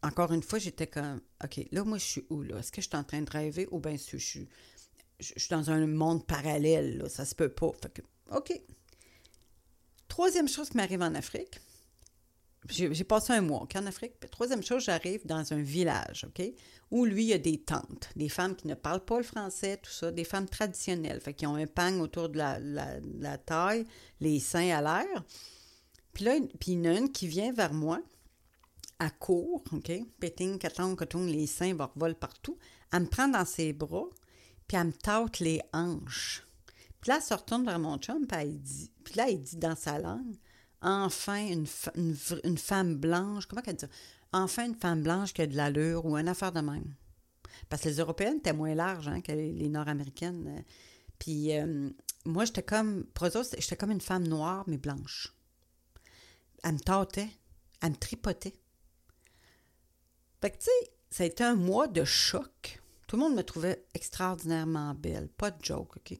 encore 0.05 0.31
une 0.31 0.43
fois, 0.43 0.59
j'étais 0.59 0.87
comme, 0.87 1.21
OK, 1.43 1.59
là, 1.71 1.83
moi, 1.83 1.97
je 1.97 2.05
suis 2.05 2.25
où, 2.29 2.43
là? 2.43 2.59
Est-ce 2.59 2.71
que 2.71 2.81
je 2.81 2.87
suis 2.87 2.97
en 2.97 3.03
train 3.03 3.21
de 3.21 3.29
rêver 3.29 3.67
ou 3.71 3.79
bien 3.79 3.93
je 3.93 4.17
suis, 4.17 4.47
je, 5.19 5.33
suis 5.35 5.49
dans 5.49 5.69
un 5.71 5.87
monde 5.87 6.25
parallèle, 6.25 6.99
là? 6.99 7.09
Ça 7.09 7.25
se 7.25 7.35
peut 7.35 7.49
pas. 7.49 7.71
Fait 7.81 7.91
que, 7.91 8.01
OK. 8.31 8.53
Troisième 10.07 10.47
chose 10.47 10.69
qui 10.69 10.77
m'arrive 10.77 11.01
en 11.01 11.15
Afrique, 11.15 11.59
j'ai 12.69 13.03
passé 13.03 13.33
un 13.33 13.41
mois 13.41 13.67
en 13.75 13.85
Afrique. 13.85 14.13
Troisième 14.31 14.63
chose, 14.63 14.83
j'arrive 14.83 15.25
dans 15.25 15.53
un 15.53 15.61
village, 15.61 16.25
OK, 16.27 16.43
où 16.91 17.05
lui, 17.05 17.23
il 17.23 17.29
y 17.29 17.33
a 17.33 17.37
des 17.37 17.57
tantes, 17.57 18.09
des 18.15 18.29
femmes 18.29 18.55
qui 18.55 18.67
ne 18.67 18.75
parlent 18.75 19.05
pas 19.05 19.17
le 19.17 19.23
français, 19.23 19.77
tout 19.77 19.91
ça, 19.91 20.11
des 20.11 20.23
femmes 20.23 20.47
traditionnelles, 20.47 21.21
qui 21.35 21.45
ont 21.45 21.55
un 21.55 21.67
pang 21.67 21.99
autour 21.99 22.29
de 22.29 22.37
la, 22.37 23.37
taille, 23.37 23.85
les 24.19 24.39
seins 24.39 24.75
à 24.75 24.81
l'air. 24.81 25.23
Puis 26.13 26.25
là, 26.25 26.37
puis 26.59 26.71
il 26.71 26.85
y 26.85 26.87
en 26.87 26.95
a 26.95 26.97
une 26.97 27.11
qui 27.11 27.27
vient 27.27 27.51
vers 27.51 27.73
moi, 27.73 28.01
à 28.99 29.09
court, 29.09 29.63
OK? 29.71 29.91
Péting, 30.19 30.57
caton, 30.57 30.95
coton, 30.95 31.25
les 31.25 31.47
seins 31.47 31.75
volent 31.95 32.15
partout. 32.15 32.57
Elle 32.93 33.01
me 33.01 33.07
prend 33.07 33.27
dans 33.27 33.45
ses 33.45 33.73
bras, 33.73 34.07
puis 34.67 34.77
elle 34.77 34.87
me 34.87 34.93
tâte 34.93 35.39
les 35.39 35.61
hanches. 35.73 36.47
Puis 37.01 37.09
là, 37.09 37.17
elle 37.17 37.23
se 37.23 37.33
retourne 37.33 37.65
vers 37.65 37.77
mon 37.77 37.97
chum, 37.97 38.25
puis, 38.25 38.39
elle 38.39 38.59
dit, 38.59 38.91
puis 39.03 39.15
là, 39.15 39.29
il 39.29 39.41
dit 39.41 39.57
dans 39.57 39.75
sa 39.75 39.99
langue, 39.99 40.37
enfin 40.81 41.47
une, 41.47 41.65
une, 41.95 42.57
femme 42.57 42.95
blanche, 42.95 43.45
comment 43.45 43.61
qu'elle 43.61 43.75
dit? 43.75 43.85
Enfin 44.31 44.65
une 44.65 44.75
femme 44.75 45.01
blanche 45.01 45.33
qui 45.33 45.41
a 45.41 45.47
de 45.47 45.55
l'allure 45.55 46.05
ou 46.05 46.17
une 46.17 46.27
affaire 46.27 46.51
de 46.51 46.61
même. 46.61 46.93
Parce 47.69 47.81
que 47.81 47.89
les 47.89 47.99
Européennes 47.99 48.37
étaient 48.37 48.53
moins 48.53 48.75
larges 48.75 49.07
hein, 49.07 49.21
que 49.21 49.31
les, 49.31 49.69
Nord-Américaines. 49.69 50.63
Puis 51.19 51.57
euh, 51.57 51.89
moi, 52.25 52.45
j'étais 52.45 52.63
comme, 52.63 53.05
pour 53.13 53.27
j'étais 53.27 53.77
comme 53.77 53.91
une 53.91 54.01
femme 54.01 54.27
noire, 54.27 54.63
mais 54.67 54.77
blanche. 54.77 55.33
Elle 56.63 56.73
me 56.73 56.79
tâtait 56.79 57.29
elle 57.81 57.91
me 57.91 57.95
tripotait. 57.95 58.55
Fait 60.41 60.51
que, 60.51 60.57
tu 60.57 60.65
sais, 60.65 60.91
ça 61.09 61.23
a 61.23 61.27
été 61.27 61.43
un 61.43 61.55
mois 61.55 61.87
de 61.87 62.03
choc. 62.03 62.81
Tout 63.07 63.15
le 63.15 63.23
monde 63.23 63.35
me 63.35 63.43
trouvait 63.43 63.85
extraordinairement 63.93 64.95
belle. 64.95 65.29
Pas 65.29 65.51
de 65.51 65.63
joke, 65.63 65.97
OK? 65.97 66.17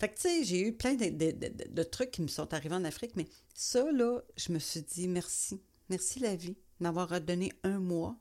Fait 0.00 0.08
que, 0.08 0.14
tu 0.14 0.22
sais, 0.22 0.44
j'ai 0.44 0.66
eu 0.66 0.72
plein 0.72 0.94
de, 0.94 1.82
trucs 1.82 2.10
qui 2.10 2.22
me 2.22 2.26
sont 2.26 2.54
arrivés 2.54 2.74
en 2.74 2.84
Afrique, 2.84 3.16
mais 3.16 3.28
ça, 3.52 3.92
là, 3.92 4.22
je 4.34 4.50
me 4.50 4.58
suis 4.58 4.80
dit 4.80 5.06
merci. 5.08 5.60
Merci 5.90 6.20
la 6.20 6.36
vie 6.36 6.56
d'avoir 6.80 7.10
redonné 7.10 7.52
un 7.64 7.78
mois 7.78 8.16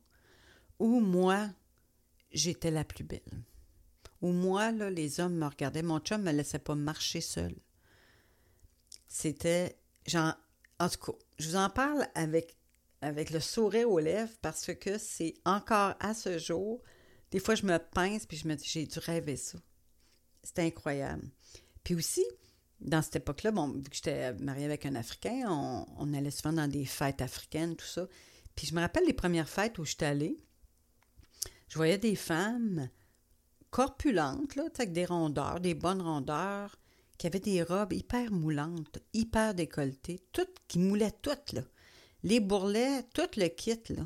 où 0.77 0.99
moi, 0.99 1.49
j'étais 2.33 2.69
la 2.69 2.83
plus 2.83 3.05
belle. 3.05 3.45
Où 4.21 4.33
moi, 4.33 4.73
là, 4.73 4.89
les 4.89 5.21
hommes 5.21 5.35
me 5.35 5.45
regardaient. 5.45 5.81
Mon 5.81 5.99
chum 5.99 6.21
me 6.21 6.33
laissait 6.33 6.59
pas 6.59 6.75
marcher 6.75 7.21
seul. 7.21 7.55
C'était, 9.07 9.79
genre, 10.05 10.33
en 10.79 10.89
tout 10.89 11.13
cas, 11.13 11.17
je 11.37 11.47
vous 11.47 11.55
en 11.55 11.69
parle 11.69 12.05
avec, 12.13 12.57
avec 12.99 13.29
le 13.29 13.39
sourire 13.39 13.89
aux 13.89 13.99
lèvres 13.99 14.35
parce 14.41 14.73
que 14.73 14.97
c'est 14.97 15.35
encore 15.45 15.93
à 16.01 16.13
ce 16.13 16.39
jour, 16.39 16.81
des 17.31 17.39
fois, 17.39 17.55
je 17.55 17.65
me 17.65 17.77
pince 17.77 18.25
puis 18.25 18.35
je 18.35 18.49
me 18.49 18.55
dis, 18.55 18.67
j'ai 18.67 18.85
dû 18.85 18.99
rêver 18.99 19.37
ça. 19.37 19.59
C'était 20.43 20.63
incroyable. 20.63 21.29
Puis 21.89 21.95
aussi, 21.95 22.23
dans 22.81 23.01
cette 23.01 23.15
époque-là, 23.15 23.49
bon, 23.49 23.69
vu 23.69 23.81
que 23.81 23.95
j'étais 23.95 24.31
mariée 24.33 24.65
avec 24.65 24.85
un 24.85 24.93
Africain, 24.93 25.49
on, 25.49 26.13
allait 26.13 26.29
souvent 26.29 26.53
dans 26.53 26.67
des 26.67 26.85
fêtes 26.85 27.19
africaines, 27.19 27.75
tout 27.75 27.87
ça. 27.87 28.07
Puis 28.53 28.67
je 28.67 28.75
me 28.75 28.79
rappelle 28.79 29.07
les 29.07 29.13
premières 29.13 29.49
fêtes 29.49 29.79
où 29.79 29.85
j'étais 29.85 30.05
allée, 30.05 30.37
je 31.67 31.77
voyais 31.77 31.97
des 31.97 32.15
femmes 32.15 32.89
corpulentes, 33.71 34.55
là, 34.55 34.65
avec 34.71 34.93
des 34.93 35.05
rondeurs, 35.05 35.59
des 35.61 35.73
bonnes 35.73 36.03
rondeurs, 36.03 36.77
qui 37.17 37.25
avaient 37.25 37.39
des 37.39 37.63
robes 37.63 37.93
hyper 37.93 38.31
moulantes, 38.31 38.99
hyper 39.13 39.55
décolletées, 39.55 40.19
toutes, 40.31 40.57
qui 40.67 40.77
moulaient 40.77 41.17
toutes, 41.23 41.53
là. 41.53 41.63
Les 42.21 42.39
bourrelets, 42.39 43.01
tout 43.15 43.31
le 43.35 43.47
kit, 43.47 43.81
là. 43.89 44.05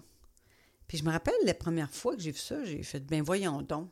Puis 0.88 1.00
je 1.00 1.04
me 1.04 1.12
rappelle 1.12 1.36
la 1.44 1.54
première 1.54 1.92
fois 1.92 2.16
que 2.16 2.22
j'ai 2.22 2.32
vu 2.32 2.40
ça, 2.40 2.64
j'ai 2.64 2.82
fait, 2.82 3.02
ben 3.02 3.22
voyons 3.22 3.62
donc. 3.62 3.92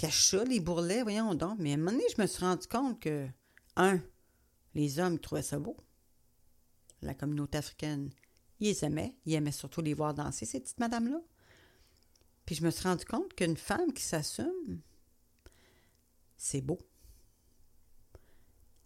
Cache 0.00 0.32
les 0.32 0.60
bourrelets, 0.60 1.02
voyons 1.02 1.34
donc. 1.34 1.58
Mais 1.58 1.72
à 1.72 1.74
un 1.74 1.76
moment 1.76 1.90
donné, 1.90 2.04
je 2.16 2.22
me 2.22 2.26
suis 2.26 2.42
rendu 2.42 2.66
compte 2.66 2.98
que, 3.00 3.28
un, 3.76 4.00
les 4.74 4.98
hommes 4.98 5.18
trouvaient 5.18 5.42
ça 5.42 5.58
beau. 5.58 5.76
La 7.02 7.12
communauté 7.12 7.58
africaine, 7.58 8.08
ils 8.60 8.82
aimaient. 8.82 9.14
Ils 9.26 9.34
aimaient 9.34 9.52
surtout 9.52 9.82
les 9.82 9.92
voir 9.92 10.14
danser, 10.14 10.46
ces 10.46 10.58
petites 10.58 10.80
madames-là. 10.80 11.20
Puis 12.46 12.54
je 12.54 12.64
me 12.64 12.70
suis 12.70 12.84
rendu 12.84 13.04
compte 13.04 13.34
qu'une 13.34 13.58
femme 13.58 13.92
qui 13.92 14.02
s'assume, 14.02 14.80
c'est 16.38 16.62
beau. 16.62 16.78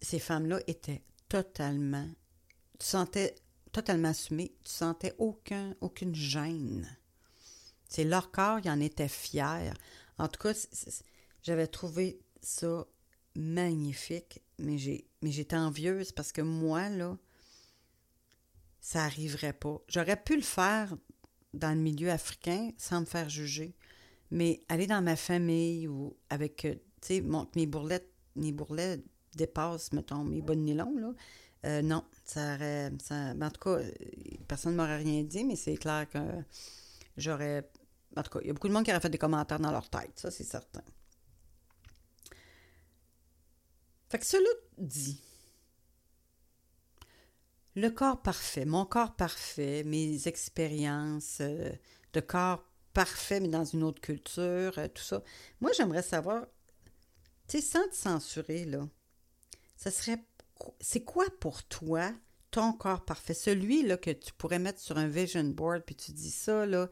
Ces 0.01 0.19
femmes-là 0.19 0.59
étaient 0.67 1.01
totalement, 1.29 2.09
tu 2.77 2.87
sentais 2.87 3.35
totalement 3.71 4.09
assumées, 4.09 4.53
tu 4.65 4.71
sentais 4.73 5.15
aucun, 5.17 5.75
aucune 5.79 6.13
gêne. 6.13 6.93
C'est 7.87 8.03
leur 8.03 8.31
corps, 8.31 8.59
ils 8.61 8.69
en 8.69 8.81
étaient 8.81 9.07
fiers. 9.07 9.71
En 10.17 10.27
tout 10.27 10.41
cas, 10.41 10.53
j'avais 11.43 11.67
trouvé 11.67 12.19
ça 12.41 12.85
magnifique, 13.35 14.41
mais 14.59 14.77
j'étais 14.77 15.55
envieuse 15.55 16.11
parce 16.11 16.31
que 16.31 16.41
moi, 16.41 16.89
là, 16.89 17.17
ça 18.79 18.99
n'arriverait 18.99 19.53
pas. 19.53 19.81
J'aurais 19.87 20.21
pu 20.21 20.35
le 20.35 20.41
faire 20.41 20.95
dans 21.53 21.71
le 21.71 21.81
milieu 21.81 22.11
africain 22.11 22.71
sans 22.77 23.01
me 23.01 23.05
faire 23.05 23.29
juger. 23.29 23.75
Mais 24.31 24.63
aller 24.69 24.87
dans 24.87 25.03
ma 25.03 25.15
famille 25.15 25.87
ou 25.87 26.15
avec, 26.29 26.65
euh, 26.65 26.75
tu 27.01 27.15
sais, 27.15 27.23
mes 27.55 27.67
bourrelettes, 27.67 28.11
mes 28.35 28.51
bourrelets 28.51 29.03
dépassent, 29.35 29.91
mettons, 29.93 30.23
mes 30.23 30.41
bonnes 30.41 30.63
nylons, 30.63 30.97
là. 30.97 31.13
Euh, 31.65 31.81
non, 31.81 32.03
ça 32.23 32.55
aurait. 32.55 32.91
Ça, 33.01 33.33
en 33.39 33.49
tout 33.49 33.61
cas, 33.61 33.79
personne 34.47 34.73
ne 34.73 34.77
m'aurait 34.77 34.97
rien 34.97 35.23
dit, 35.23 35.43
mais 35.43 35.55
c'est 35.55 35.77
clair 35.77 36.07
que 36.09 36.19
j'aurais. 37.17 37.69
En 38.15 38.23
tout 38.23 38.31
cas, 38.31 38.39
il 38.41 38.47
y 38.47 38.49
a 38.49 38.53
beaucoup 38.53 38.67
de 38.67 38.73
monde 38.73 38.85
qui 38.85 38.91
aurait 38.91 38.99
fait 38.99 39.09
des 39.09 39.17
commentaires 39.17 39.59
dans 39.59 39.71
leur 39.71 39.89
tête, 39.89 40.11
ça, 40.15 40.31
c'est 40.31 40.43
certain. 40.43 40.83
Fait 44.09 44.19
que 44.19 44.25
cela 44.25 44.49
dit, 44.77 45.21
le 47.75 47.89
corps 47.89 48.21
parfait, 48.21 48.65
mon 48.65 48.85
corps 48.85 49.15
parfait, 49.15 49.83
mes 49.83 50.27
expériences 50.27 51.39
euh, 51.41 51.71
de 52.13 52.19
corps 52.21 52.63
parfait, 52.93 53.41
mais 53.41 53.49
dans 53.49 53.65
une 53.65 53.83
autre 53.83 53.99
culture, 53.99 54.73
euh, 54.77 54.87
tout 54.87 55.03
ça. 55.03 55.21
Moi, 55.59 55.71
j'aimerais 55.73 56.01
savoir, 56.01 56.45
tu 57.47 57.59
sais, 57.59 57.61
sans 57.61 57.87
te 57.89 57.95
censurer, 57.95 58.63
là, 58.65 58.87
ça 59.75 59.91
serait, 59.91 60.23
c'est 60.79 61.03
quoi 61.03 61.25
pour 61.41 61.63
toi 61.63 62.13
ton 62.51 62.71
corps 62.71 63.03
parfait? 63.03 63.33
Celui, 63.33 63.83
là, 63.83 63.97
que 63.97 64.11
tu 64.11 64.31
pourrais 64.33 64.59
mettre 64.59 64.79
sur 64.79 64.97
un 64.97 65.09
vision 65.09 65.43
board, 65.43 65.83
puis 65.83 65.95
tu 65.95 66.13
dis 66.13 66.31
ça, 66.31 66.65
là, 66.65 66.89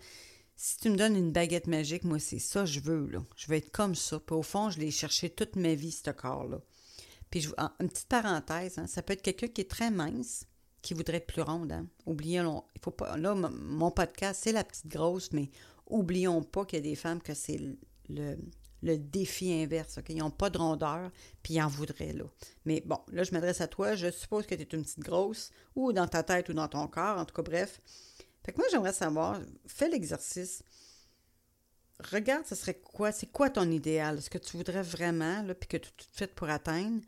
si 0.56 0.78
tu 0.78 0.90
me 0.90 0.96
donnes 0.96 1.16
une 1.16 1.32
baguette 1.32 1.68
magique, 1.68 2.04
moi, 2.04 2.20
c'est 2.20 2.40
ça 2.40 2.66
je 2.66 2.80
veux, 2.80 3.08
là. 3.08 3.24
Je 3.36 3.48
veux 3.48 3.58
être 3.58 3.72
comme 3.72 3.96
ça. 3.96 4.20
Puis 4.20 4.36
au 4.36 4.44
fond, 4.44 4.70
je 4.70 4.80
l'ai 4.80 4.92
cherché 4.92 5.30
toute 5.30 5.56
ma 5.56 5.74
vie, 5.74 5.92
ce 5.92 6.12
corps-là. 6.12 6.62
Puis, 7.30 7.48
une 7.80 7.90
petite 7.90 8.08
parenthèse, 8.08 8.78
hein, 8.78 8.86
ça 8.86 9.02
peut 9.02 9.14
être 9.14 9.24
quelqu'un 9.24 9.48
qui 9.48 9.62
est 9.62 9.70
très 9.70 9.90
mince, 9.90 10.46
qui 10.84 10.94
voudrait 10.94 11.18
être 11.18 11.26
plus 11.26 11.42
ronde. 11.42 11.72
Hein? 11.72 11.88
Oublions, 12.06 12.64
il 12.76 12.82
faut 12.82 12.92
pas. 12.92 13.18
Là, 13.18 13.34
mon 13.34 13.90
podcast, 13.90 14.42
c'est 14.44 14.52
la 14.52 14.64
petite 14.64 14.88
grosse, 14.88 15.32
mais 15.32 15.50
oublions 15.88 16.44
pas 16.44 16.64
qu'il 16.64 16.78
y 16.78 16.82
a 16.82 16.84
des 16.84 16.96
femmes 16.96 17.22
que 17.22 17.34
c'est 17.34 17.60
le, 18.10 18.38
défi 18.84 19.52
inverse. 19.52 19.98
Ils 20.10 20.18
n'ont 20.18 20.30
pas 20.30 20.52
de 20.52 20.60
rondeur, 20.60 21.10
puis 21.42 21.56
ils 21.56 21.62
en 21.62 21.68
voudraient. 21.68 22.14
Là. 22.14 22.26
Mais 22.66 22.84
bon, 22.86 23.00
là, 23.12 23.24
je 23.24 23.32
m'adresse 23.32 23.62
à 23.62 23.68
toi. 23.68 23.96
Je 23.96 24.12
suppose 24.12 24.46
que 24.46 24.54
tu 24.54 24.62
es 24.62 24.68
une 24.72 24.84
petite 24.84 25.00
grosse, 25.00 25.50
ou 25.76 25.92
dans 25.92 26.08
ta 26.08 26.22
tête 26.22 26.50
ou 26.50 26.54
dans 26.54 26.68
ton 26.68 26.88
corps. 26.88 27.18
En 27.18 27.26
tout 27.26 27.34
cas, 27.34 27.42
bref. 27.42 27.82
Fait 28.46 28.52
que 28.52 28.58
moi, 28.58 28.68
j'aimerais 28.72 28.94
savoir, 28.94 29.40
fais 29.66 29.90
l'exercice. 29.90 30.64
Regarde, 32.12 32.46
ce 32.46 32.56
serait 32.56 32.80
quoi? 32.80 33.12
C'est 33.12 33.32
quoi 33.32 33.50
ton 33.50 33.70
idéal? 33.72 34.22
Ce 34.22 34.30
que 34.30 34.38
tu 34.38 34.58
voudrais 34.58 34.82
vraiment, 34.82 35.46
puis 35.60 35.70
que 35.70 35.78
tu 35.78 35.92
te 35.92 36.04
fais 36.12 36.28
pour 36.28 36.50
atteindre? 36.50 37.02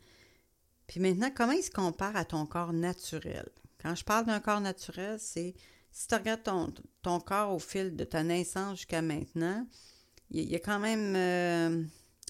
Puis 0.86 1.00
maintenant, 1.00 1.30
comment 1.34 1.52
il 1.52 1.62
se 1.62 1.70
compare 1.70 2.16
à 2.16 2.24
ton 2.24 2.46
corps 2.46 2.72
naturel? 2.72 3.48
Quand 3.82 3.94
je 3.94 4.04
parle 4.04 4.26
d'un 4.26 4.40
corps 4.40 4.60
naturel, 4.60 5.18
c'est 5.20 5.54
si 5.90 6.08
tu 6.08 6.14
regardes 6.14 6.42
ton, 7.02 7.20
corps 7.20 7.54
au 7.54 7.58
fil 7.58 7.96
de 7.96 8.04
ta 8.04 8.22
naissance 8.22 8.78
jusqu'à 8.78 9.02
maintenant, 9.02 9.66
il 10.30 10.50
y, 10.50 10.56
a 10.56 10.58
quand 10.58 10.78
même 10.78 11.14
euh, 11.16 11.84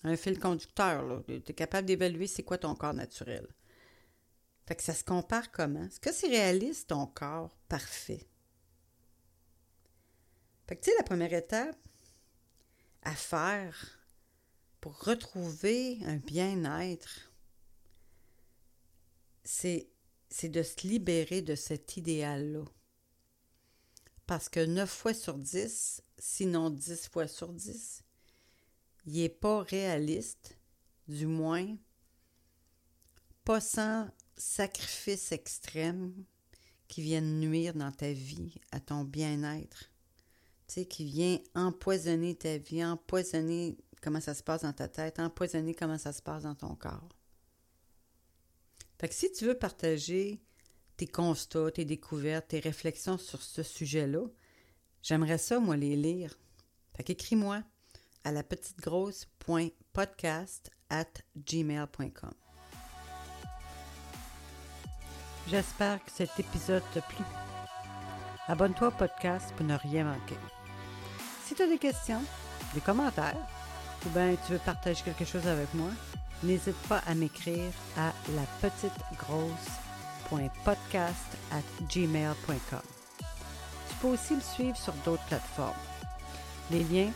un 0.04 0.16
fil 0.16 0.38
conducteur. 0.38 1.24
Tu 1.26 1.34
es 1.34 1.54
capable 1.54 1.86
d'évaluer 1.86 2.26
c'est 2.26 2.42
quoi 2.42 2.58
ton 2.58 2.74
corps 2.74 2.94
naturel. 2.94 3.46
Fait 4.66 4.74
que 4.74 4.82
ça 4.82 4.94
se 4.94 5.04
compare 5.04 5.50
comment? 5.50 5.84
Est-ce 5.84 6.00
que 6.00 6.12
c'est 6.12 6.28
réaliste 6.28 6.88
ton 6.88 7.06
corps 7.06 7.56
parfait? 7.68 8.26
Fait 10.66 10.76
que 10.76 10.84
tu 10.84 10.90
sais, 10.90 10.96
la 10.96 11.04
première 11.04 11.32
étape 11.32 11.76
à 13.02 13.14
faire 13.14 14.00
pour 14.80 14.98
retrouver 15.04 15.98
un 16.04 16.16
bien-être, 16.16 17.32
c'est 19.44 19.88
de 20.42 20.62
se 20.62 20.86
libérer 20.86 21.42
de 21.42 21.54
cet 21.54 21.96
idéal-là. 21.96 22.64
Parce 24.26 24.48
que 24.48 24.64
9 24.64 24.90
fois 24.90 25.14
sur 25.14 25.38
10, 25.38 26.02
sinon 26.18 26.70
10 26.70 27.08
fois 27.08 27.28
sur 27.28 27.52
10, 27.52 28.02
il 29.06 29.20
n'est 29.20 29.28
pas 29.28 29.62
réaliste, 29.62 30.58
du 31.06 31.26
moins 31.26 31.76
pas 33.44 33.60
sans 33.60 34.10
sacrifice 34.36 35.30
extrême 35.30 36.24
qui 36.88 37.02
viennent 37.02 37.38
nuire 37.38 37.74
dans 37.74 37.92
ta 37.92 38.12
vie, 38.12 38.60
à 38.72 38.80
ton 38.80 39.04
bien-être. 39.04 39.92
Sais, 40.68 40.86
qui 40.86 41.04
vient 41.04 41.38
empoisonner 41.54 42.34
ta 42.34 42.58
vie, 42.58 42.84
empoisonner 42.84 43.78
comment 44.02 44.20
ça 44.20 44.34
se 44.34 44.42
passe 44.42 44.62
dans 44.62 44.72
ta 44.72 44.88
tête, 44.88 45.20
empoisonner 45.20 45.74
comment 45.74 45.98
ça 45.98 46.12
se 46.12 46.22
passe 46.22 46.42
dans 46.42 46.54
ton 46.54 46.74
corps. 46.74 47.08
Fait 48.98 49.08
que 49.08 49.14
si 49.14 49.30
tu 49.32 49.46
veux 49.46 49.58
partager 49.58 50.40
tes 50.96 51.06
constats, 51.06 51.70
tes 51.70 51.84
découvertes, 51.84 52.48
tes 52.48 52.60
réflexions 52.60 53.18
sur 53.18 53.42
ce 53.42 53.62
sujet-là, 53.62 54.26
j'aimerais 55.02 55.38
ça, 55.38 55.60
moi, 55.60 55.76
les 55.76 55.96
lire. 55.96 56.38
Fait 56.96 57.04
qu'écris-moi 57.04 57.62
à 58.24 58.32
la 58.32 58.42
petite 58.42 58.80
grosse.podcast 58.80 60.70
at 60.90 61.12
gmail.com. 61.36 62.34
J'espère 65.48 66.04
que 66.04 66.10
cet 66.10 66.40
épisode 66.40 66.82
t'a 66.92 67.02
plu. 67.02 67.24
Abonne-toi 68.48 68.88
au 68.88 68.92
podcast 68.92 69.52
pour 69.56 69.66
ne 69.66 69.74
rien 69.74 70.04
manquer. 70.04 70.36
Si 71.46 71.54
tu 71.54 71.62
as 71.62 71.68
des 71.68 71.78
questions, 71.78 72.22
des 72.74 72.80
commentaires, 72.80 73.36
ou 74.04 74.08
bien 74.08 74.34
tu 74.46 74.52
veux 74.52 74.58
partager 74.58 75.02
quelque 75.04 75.24
chose 75.24 75.46
avec 75.46 75.72
moi, 75.74 75.90
n'hésite 76.42 76.76
pas 76.88 77.00
à 77.06 77.14
m'écrire 77.14 77.70
à 77.96 78.12
la 78.34 78.42
petite 78.60 78.92
gmail.com. 81.88 82.80
Tu 83.88 83.94
peux 84.00 84.08
aussi 84.08 84.34
me 84.34 84.40
suivre 84.40 84.76
sur 84.76 84.92
d'autres 85.04 85.24
plateformes. 85.26 85.72
Les 86.72 86.82
liens, 86.82 87.12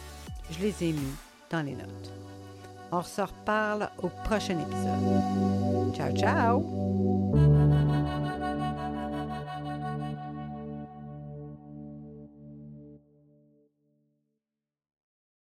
je 0.50 0.60
les 0.60 0.84
ai 0.84 0.92
mis 0.92 1.14
dans 1.50 1.62
les 1.62 1.74
notes. 1.74 2.12
On 2.92 3.02
se 3.02 3.22
reparle 3.22 3.90
au 3.98 4.08
prochain 4.08 4.58
épisode. 4.60 5.94
Ciao, 5.96 6.16
ciao! 6.16 7.19